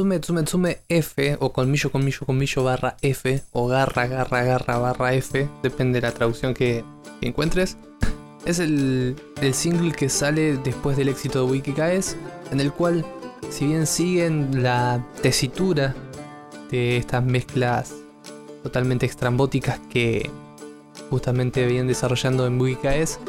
[0.00, 5.12] Tsume Tsume Tsume F o colmillo colmillo colmillo barra F o garra garra garra barra
[5.12, 6.82] F, depende de la traducción que
[7.20, 7.76] encuentres.
[8.46, 12.16] Es el, el single que sale después del éxito de Wikicaes,
[12.50, 13.04] en el cual,
[13.50, 15.94] si bien siguen la tesitura
[16.70, 17.92] de estas mezclas
[18.62, 20.30] totalmente extrambóticas que
[21.10, 23.20] justamente vienen desarrollando en Wikicaes,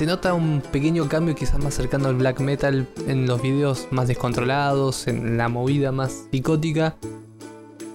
[0.00, 4.08] se nota un pequeño cambio quizás más cercano al black metal en los videos más
[4.08, 6.96] descontrolados, en la movida más psicótica.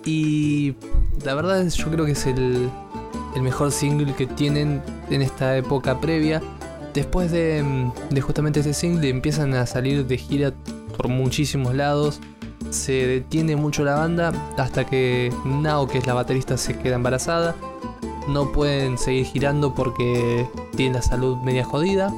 [0.06, 0.76] Y
[1.24, 2.70] la verdad es yo creo que es el,
[3.42, 6.44] mejor single que tienen en esta época previa.
[6.94, 7.66] Después de,
[8.12, 10.54] de justamente este single empiezan a salir de gira
[10.96, 12.20] por muchísimos lados.
[12.70, 17.56] Se detiene mucho la banda hasta que Nao, que es la baterista, se queda embarazada
[18.28, 22.14] no pueden seguir girando porque tienen la salud media jodida.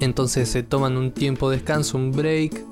[0.00, 2.64] Entonces se toman un tiempo de descanso, un break.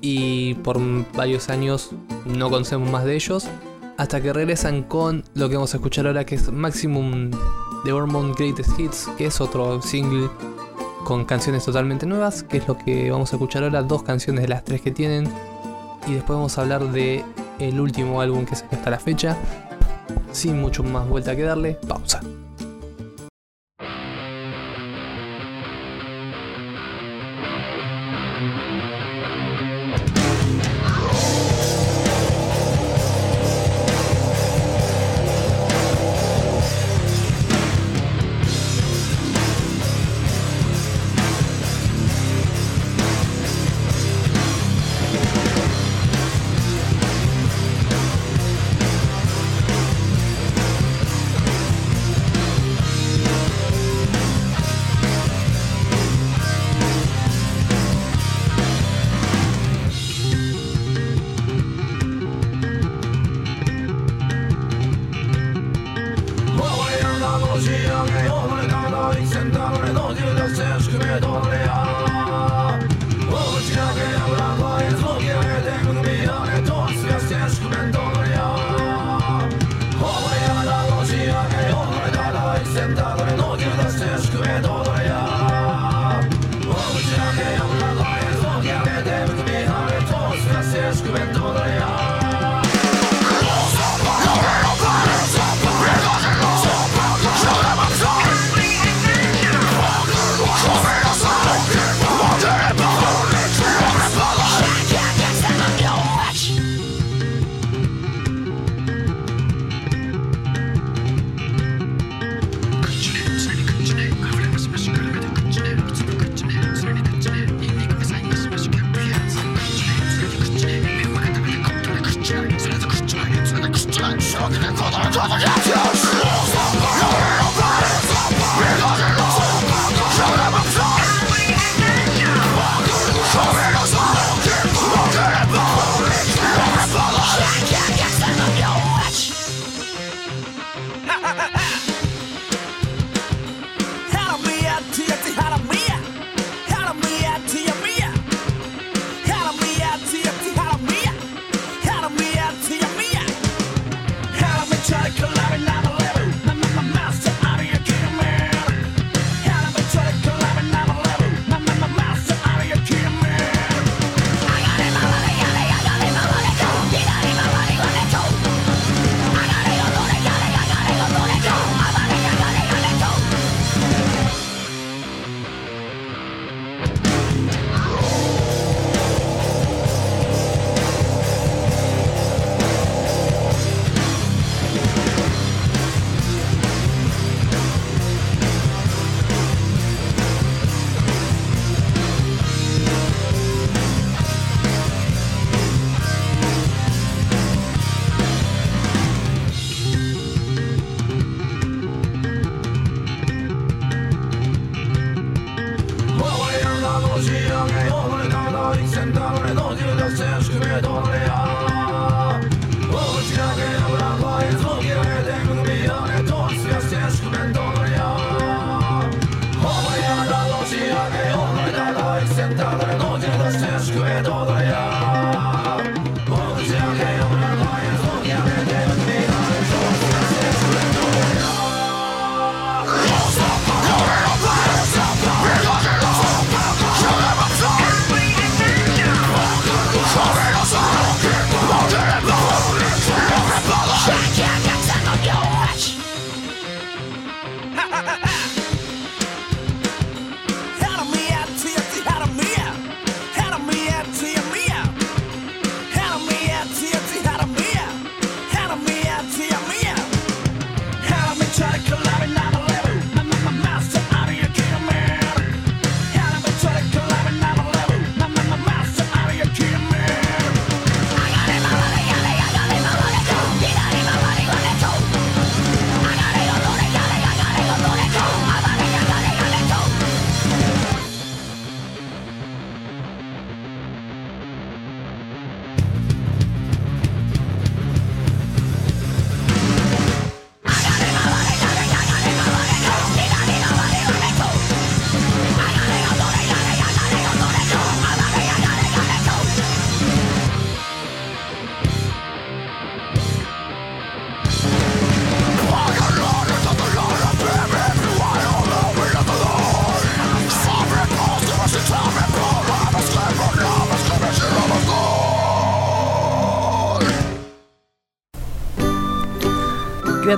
[0.00, 0.78] Y por
[1.14, 1.90] varios años
[2.24, 3.48] no conocemos más de ellos.
[3.98, 7.30] Hasta que regresan con lo que vamos a escuchar ahora que es Maximum
[7.84, 10.30] de Hormone Greatest Hits, que es otro single
[11.04, 14.48] con canciones totalmente nuevas, que es lo que vamos a escuchar ahora, dos canciones de
[14.48, 15.28] las tres que tienen.
[16.06, 17.24] Y después vamos a hablar de
[17.58, 19.36] el último álbum que salió hasta la fecha,
[20.32, 22.20] sin mucho más vuelta que darle, pausa.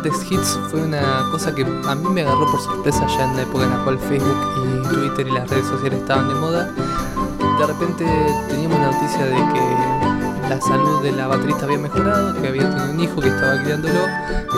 [0.02, 3.42] Greatest Hits fue una cosa que a mí me agarró por sorpresa ya en la
[3.42, 6.68] época en la cual Facebook y Twitter y las redes sociales estaban de moda.
[7.58, 8.04] De repente
[8.48, 12.90] teníamos la noticia de que la salud de la baterista había mejorado, que había tenido
[12.90, 13.94] un hijo, que estaba criándolo,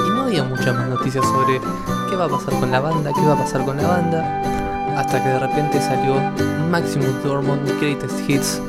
[0.07, 1.61] y no había muchas más noticias sobre
[2.09, 5.23] qué va a pasar con la banda, qué va a pasar con la banda, hasta
[5.23, 6.15] que de repente salió
[6.71, 8.63] Maximus Dormont Greatest Hits,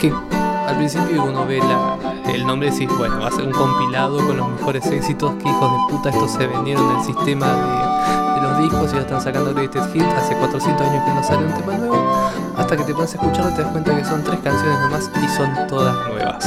[0.00, 0.10] que
[0.66, 4.36] al principio uno ve la- el nombre decís, bueno, va a ser un compilado con
[4.36, 8.58] los mejores éxitos, que hijos de puta, estos se vendieron en el sistema de, los
[8.58, 11.78] discos y ya están sacando Greatest Hits, hace 400 años que no sale un tema
[11.78, 15.10] nuevo, hasta que te pones a escucharlo te das cuenta que son tres canciones nomás
[15.22, 16.44] y son todas nuevas.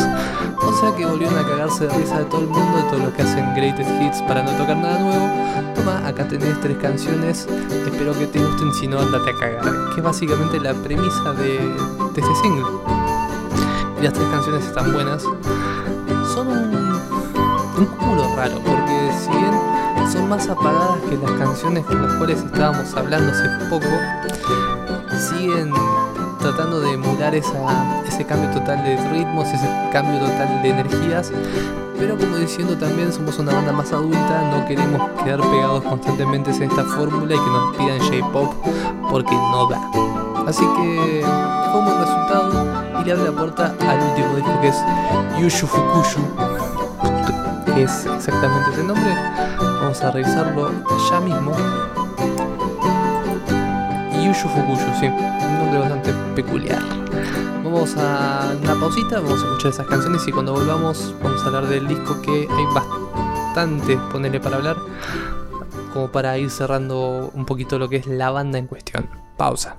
[0.62, 3.14] O sea que volvieron a cagarse de risa de todo el mundo, de todo lo
[3.14, 5.74] que hacen Greatest Hits para no tocar nada nuevo.
[5.76, 7.48] Toma, acá tenés tres canciones,
[7.88, 9.90] espero que te gusten, si no andate a cagar.
[9.94, 12.66] Que es básicamente la premisa de, de este single.
[14.00, 15.24] Y las tres canciones están buenas.
[17.80, 22.44] Un, cúmulo raro, porque si bien son más apagadas que las canciones con las cuales
[22.44, 23.88] estábamos hablando hace poco,
[25.18, 25.72] siguen
[26.40, 31.32] tratando de emular ese cambio total de ritmos, ese cambio total de energías,
[31.98, 36.64] pero como diciendo también somos una banda más adulta, no queremos quedar pegados constantemente en
[36.64, 38.54] esta fórmula y que nos pidan J-Pop
[39.10, 39.80] porque no da.
[40.46, 41.24] Así que
[41.74, 42.66] buen resultado
[43.00, 44.78] y le abre la puerta al último disco que es
[45.40, 46.20] Yushu Fukushu,
[47.84, 49.16] es exactamente ese nombre.
[49.58, 50.72] Vamos a revisarlo
[51.10, 51.52] ya mismo.
[54.24, 56.82] Yushu Fukushu, sí, un nombre bastante peculiar.
[57.64, 61.68] Vamos a una pausita, vamos a escuchar esas canciones y cuando volvamos vamos a hablar
[61.68, 64.78] del disco que hay bastante, ponerle para hablar,
[65.94, 69.10] como para ir cerrando un poquito lo que es la banda en cuestión.
[69.38, 69.78] Pausa.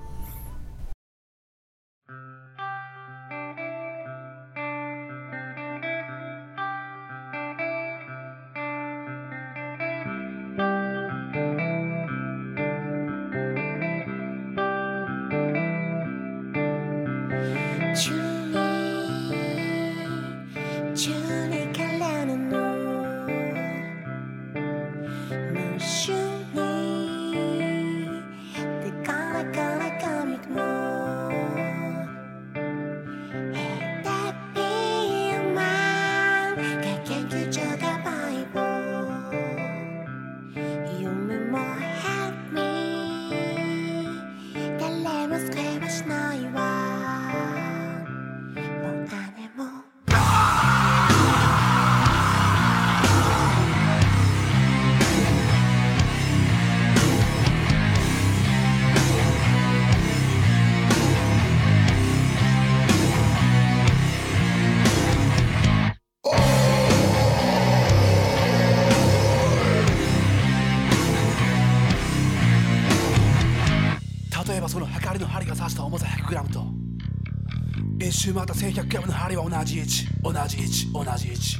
[78.20, 80.06] 一周回った 1100g の針は同じ位置。
[80.22, 80.92] 同じ位置。
[80.92, 81.56] 同じ位置。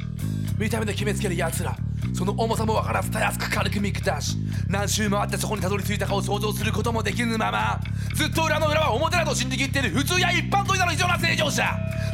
[0.59, 1.75] 見た目で決めつける奴ら。
[2.13, 4.37] その重さも分からずたやすく軽く見下し。
[4.69, 7.81] 何周回ってそこにたどり着いたかを想像することもできぬまま
[8.15, 11.65] ずっと裏の裏は表だと信じきっている普通や一般といなの異常な正常者。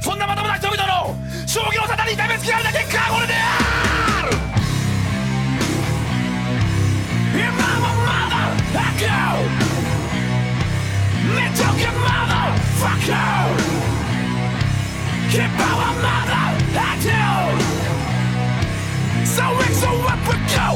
[0.01, 1.17] そんなまともな人々の
[1.49, 3.59] 将棋の沙汰に痛めつけられた結果はこれであ
[4.31, 4.37] る。
[7.35, 7.51] 今
[7.83, 8.95] もまだ悪
[11.35, 11.75] めっちゃく
[15.31, 16.45] keep our mother
[16.79, 17.61] attitude.
[19.27, 20.69] So it's a up we go.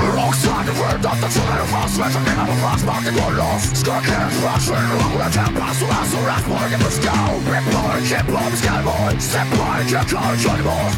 [0.00, 2.38] Alongside the wind of the children of us, with the name
[2.84, 3.64] marking your loss.
[3.78, 7.16] Stuck in rushing, along with a tempest, the us, arrest, morning, and let's go.
[7.48, 10.40] Rip boy, hip hop, sky boy, step boy, can't call it.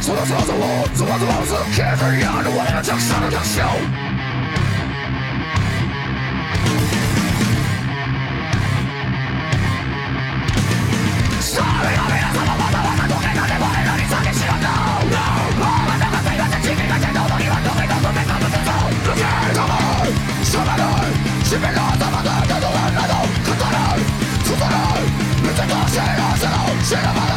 [0.02, 2.50] So that's us alone, so that's us alone, so can't carry on, the
[2.82, 4.11] just shut it show.
[26.94, 27.31] A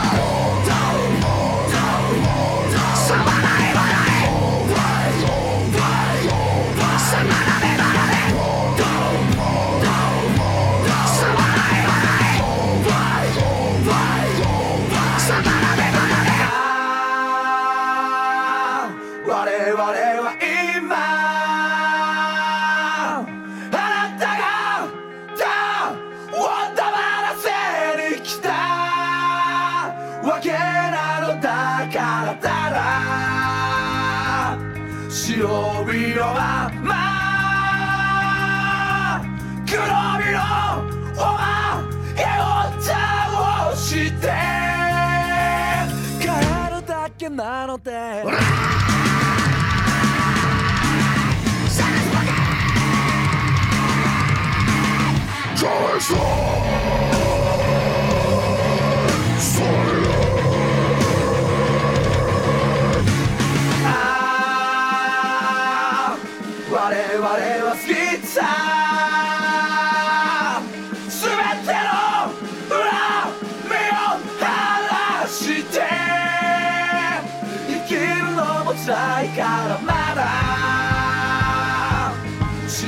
[55.58, 56.55] Charlie's Law!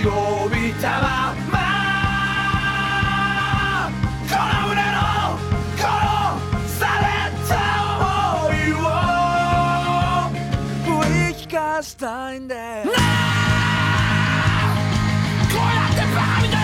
[0.08, 1.56] 血を帯びたまま
[4.30, 4.98] この胸の
[5.76, 5.84] 殺
[6.80, 7.06] され
[7.48, 7.52] た
[8.00, 8.76] 想いを
[10.86, 12.94] 振り聞かしたいんでこう
[15.60, 16.57] やってバカみ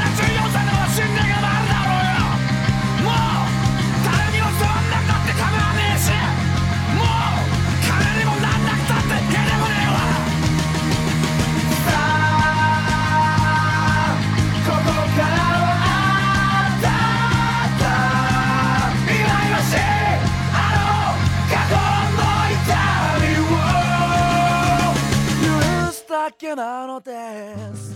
[26.55, 27.92] なのです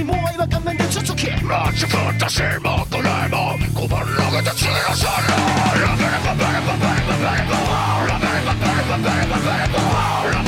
[0.00, 5.36] にも愛は画面で続きラジカだしもドラえもん困るのが立ちなさら
[5.76, 10.39] ラバラババラババラバラバラバラバラバラバラバラバラ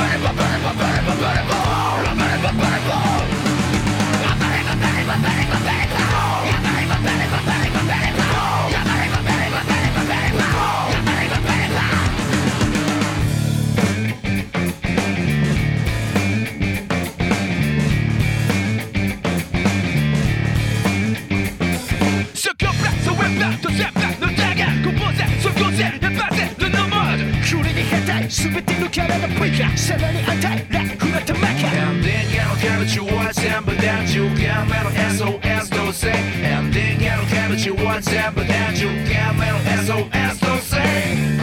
[28.33, 40.81] 全てのキャラがプリキャさらに与えラフな玉か And then やの彼女は全部だ中間目の SOS どうせ And then やの彼女は全部だ中間目の SOS どうせ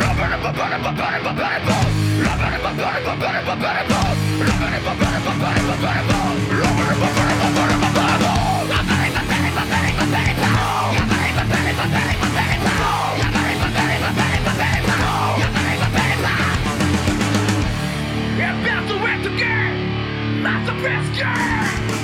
[0.01, 1.85] Rubber rubber rubber rubber rubber rubber
[2.25, 4.09] Rubber rubber rubber rubber rubber
[4.81, 5.19] Rubber
[19.01, 20.43] wet again.
[20.43, 21.98] That's the best game.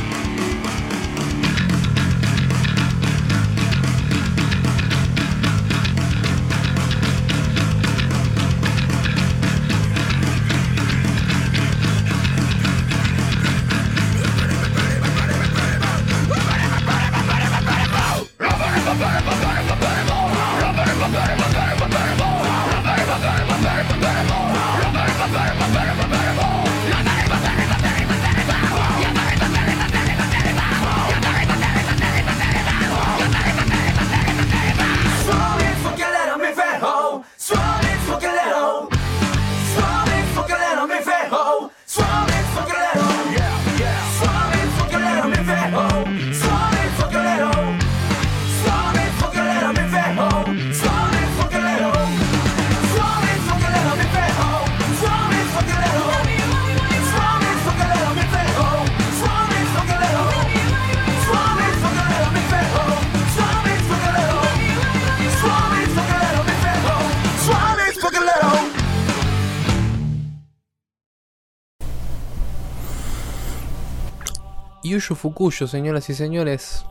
[75.14, 76.86] Fukuyo, señoras y señores.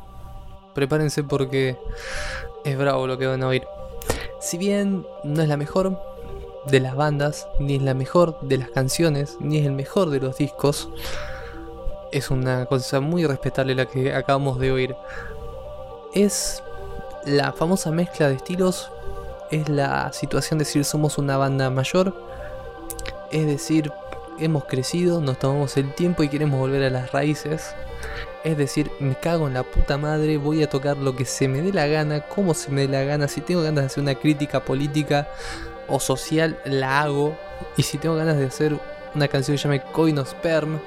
[0.74, 1.76] Prepárense porque
[2.64, 3.66] es bravo lo que van a oír.
[4.40, 5.98] Si bien no es la mejor
[6.66, 10.20] de las bandas, ni es la mejor de las canciones, ni es el mejor de
[10.20, 10.88] los discos,
[12.12, 14.96] es una cosa muy respetable la que acabamos de oír.
[16.14, 16.62] Es
[17.24, 18.90] la famosa mezcla de estilos,
[19.50, 22.14] es la situación de decir somos una banda mayor,
[23.32, 23.90] es decir,
[24.38, 27.74] hemos crecido, nos tomamos el tiempo y queremos volver a las raíces.
[28.44, 31.62] Es decir, me cago en la puta madre, voy a tocar lo que se me
[31.62, 33.26] dé la gana, como se me dé la gana.
[33.26, 35.28] Si tengo ganas de hacer una crítica política
[35.88, 37.36] o social, la hago.
[37.78, 38.78] Y si tengo ganas de hacer
[39.14, 40.78] una canción que se llame Coinosperm,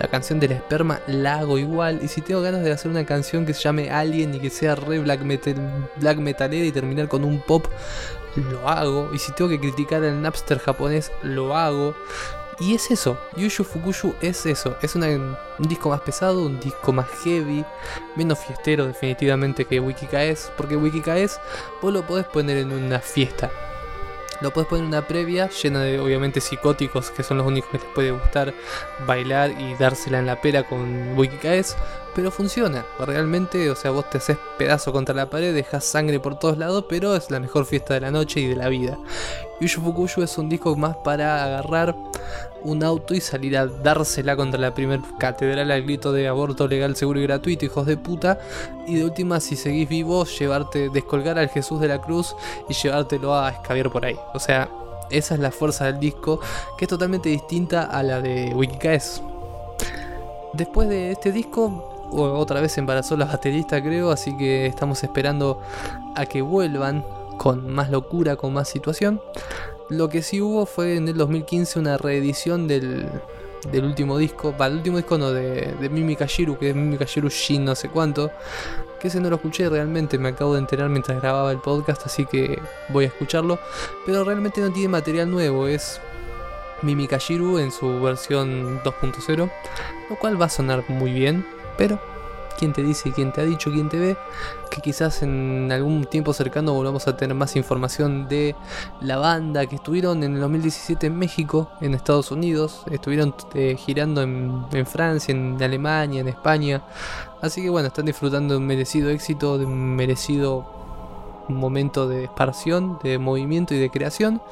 [0.00, 2.00] la canción del esperma, la hago igual.
[2.02, 4.74] Y si tengo ganas de hacer una canción que se llame Alien y que sea
[4.74, 5.54] re black, metal,
[5.96, 7.66] black metalera y terminar con un pop,
[8.34, 9.10] lo hago.
[9.14, 11.94] Y si tengo que criticar al Napster japonés, lo hago.
[12.60, 17.08] Y es eso, Yushu Fukushu es eso, es un disco más pesado, un disco más
[17.24, 17.64] heavy,
[18.16, 21.40] menos fiestero definitivamente que Wikikaes, porque Wikikaes
[21.80, 23.50] vos lo podés poner en una fiesta.
[24.42, 27.78] Lo podés poner en una previa llena de obviamente psicóticos que son los únicos que
[27.78, 28.54] les puede gustar
[29.06, 31.76] bailar y dársela en la pera con Wikikaes,
[32.14, 32.84] pero funciona.
[32.98, 36.84] Realmente, o sea, vos te haces pedazo contra la pared, dejas sangre por todos lados,
[36.88, 38.98] pero es la mejor fiesta de la noche y de la vida.
[39.60, 41.94] Yushu Fukushu es un disco más para agarrar
[42.62, 46.96] un auto y salir a dársela contra la primer catedral al grito de aborto legal,
[46.96, 48.38] seguro y gratuito, hijos de puta.
[48.86, 52.34] Y de última, si seguís vivo, llevarte, descolgar al Jesús de la cruz
[52.68, 54.16] y llevártelo a escabiar por ahí.
[54.34, 54.68] O sea,
[55.10, 56.40] esa es la fuerza del disco,
[56.78, 59.22] que es totalmente distinta a la de Wikikaes.
[60.52, 65.60] Después de este disco, otra vez embarazó la baterista, creo, así que estamos esperando
[66.14, 67.04] a que vuelvan
[67.36, 69.20] con más locura, con más situación.
[69.88, 73.08] Lo que sí hubo fue en el 2015 una reedición del,
[73.72, 77.28] del último disco, va, el último disco no, de, de Mimi que es Mimi Kashiru
[77.28, 78.30] Shin no sé cuánto,
[79.00, 82.26] que ese no lo escuché realmente, me acabo de enterar mientras grababa el podcast, así
[82.26, 83.58] que voy a escucharlo,
[84.06, 86.00] pero realmente no tiene material nuevo, es
[86.82, 89.50] Mimi Kashiru en su versión 2.0,
[90.08, 91.44] lo cual va a sonar muy bien,
[91.80, 91.98] pero
[92.58, 94.18] quién te dice, quién te ha dicho, quién te ve,
[94.70, 98.54] que quizás en algún tiempo cercano volvamos a tener más información de
[99.00, 104.20] la banda que estuvieron en el 2017 en México, en Estados Unidos, estuvieron eh, girando
[104.20, 106.82] en, Francia, en Alemania, en España,
[107.40, 110.66] así que bueno, están disfrutando de un merecido éxito, de un merecido
[111.48, 114.42] momento de esparción, de movimiento y de creación.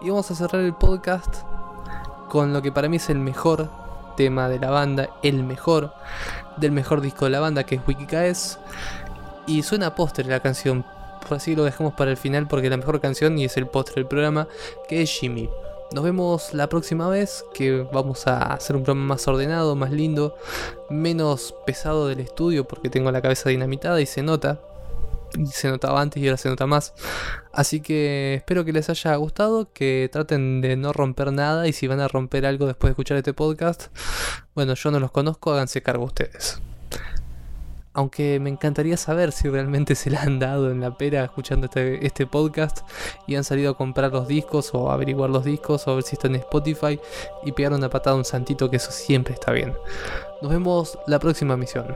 [0.00, 1.42] Y vamos a cerrar el podcast
[2.30, 3.68] con lo que para mí es el mejor
[4.16, 5.92] tema de la banda, el mejor
[6.56, 8.58] del mejor disco de la banda, que es Wikikaes.
[9.46, 10.84] Y suena póster la canción,
[11.26, 13.96] por así lo dejamos para el final porque la mejor canción y es el póster
[13.96, 14.48] del programa,
[14.88, 15.48] que es Jimmy.
[15.92, 20.36] Nos vemos la próxima vez, que vamos a hacer un programa más ordenado, más lindo,
[20.88, 24.58] menos pesado del estudio porque tengo la cabeza dinamitada y se nota.
[25.52, 26.94] Se notaba antes y ahora se nota más.
[27.52, 31.86] Así que espero que les haya gustado, que traten de no romper nada y si
[31.86, 33.86] van a romper algo después de escuchar este podcast,
[34.54, 36.60] bueno, yo no los conozco, háganse cargo ustedes.
[37.94, 42.06] Aunque me encantaría saber si realmente se la han dado en la pera escuchando este,
[42.06, 42.80] este podcast
[43.26, 46.16] y han salido a comprar los discos o averiguar los discos o a ver si
[46.16, 46.98] están en Spotify
[47.44, 49.74] y pegar una patada a un santito que eso siempre está bien.
[50.40, 51.94] Nos vemos la próxima misión.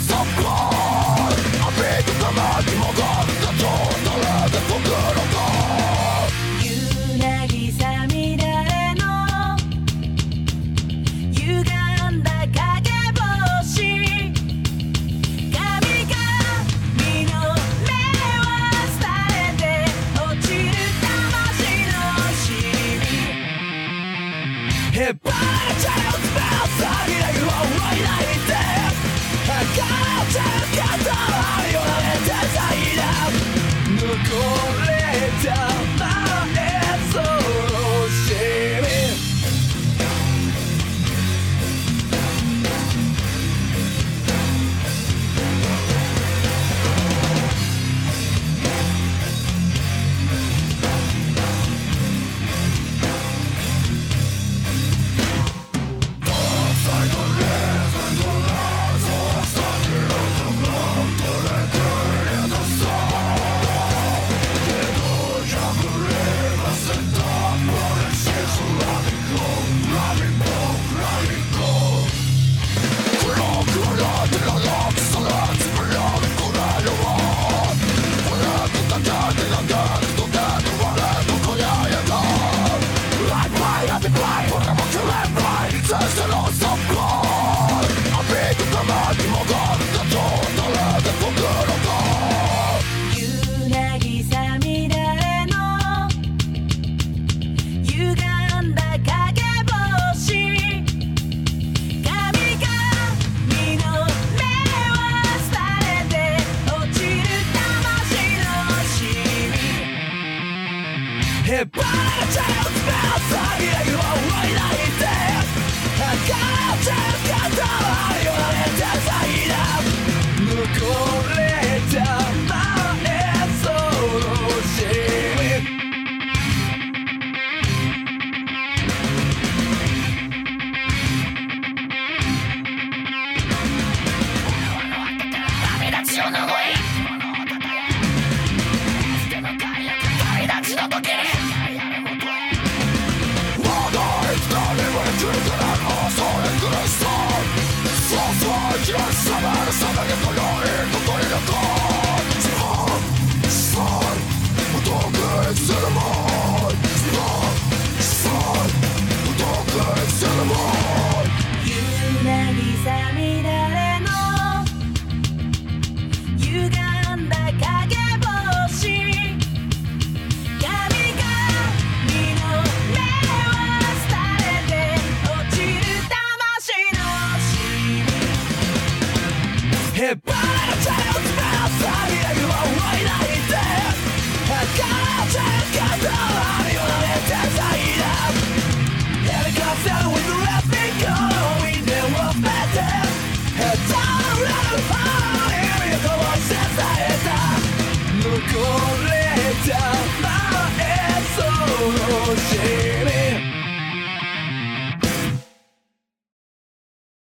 [0.00, 0.47] Some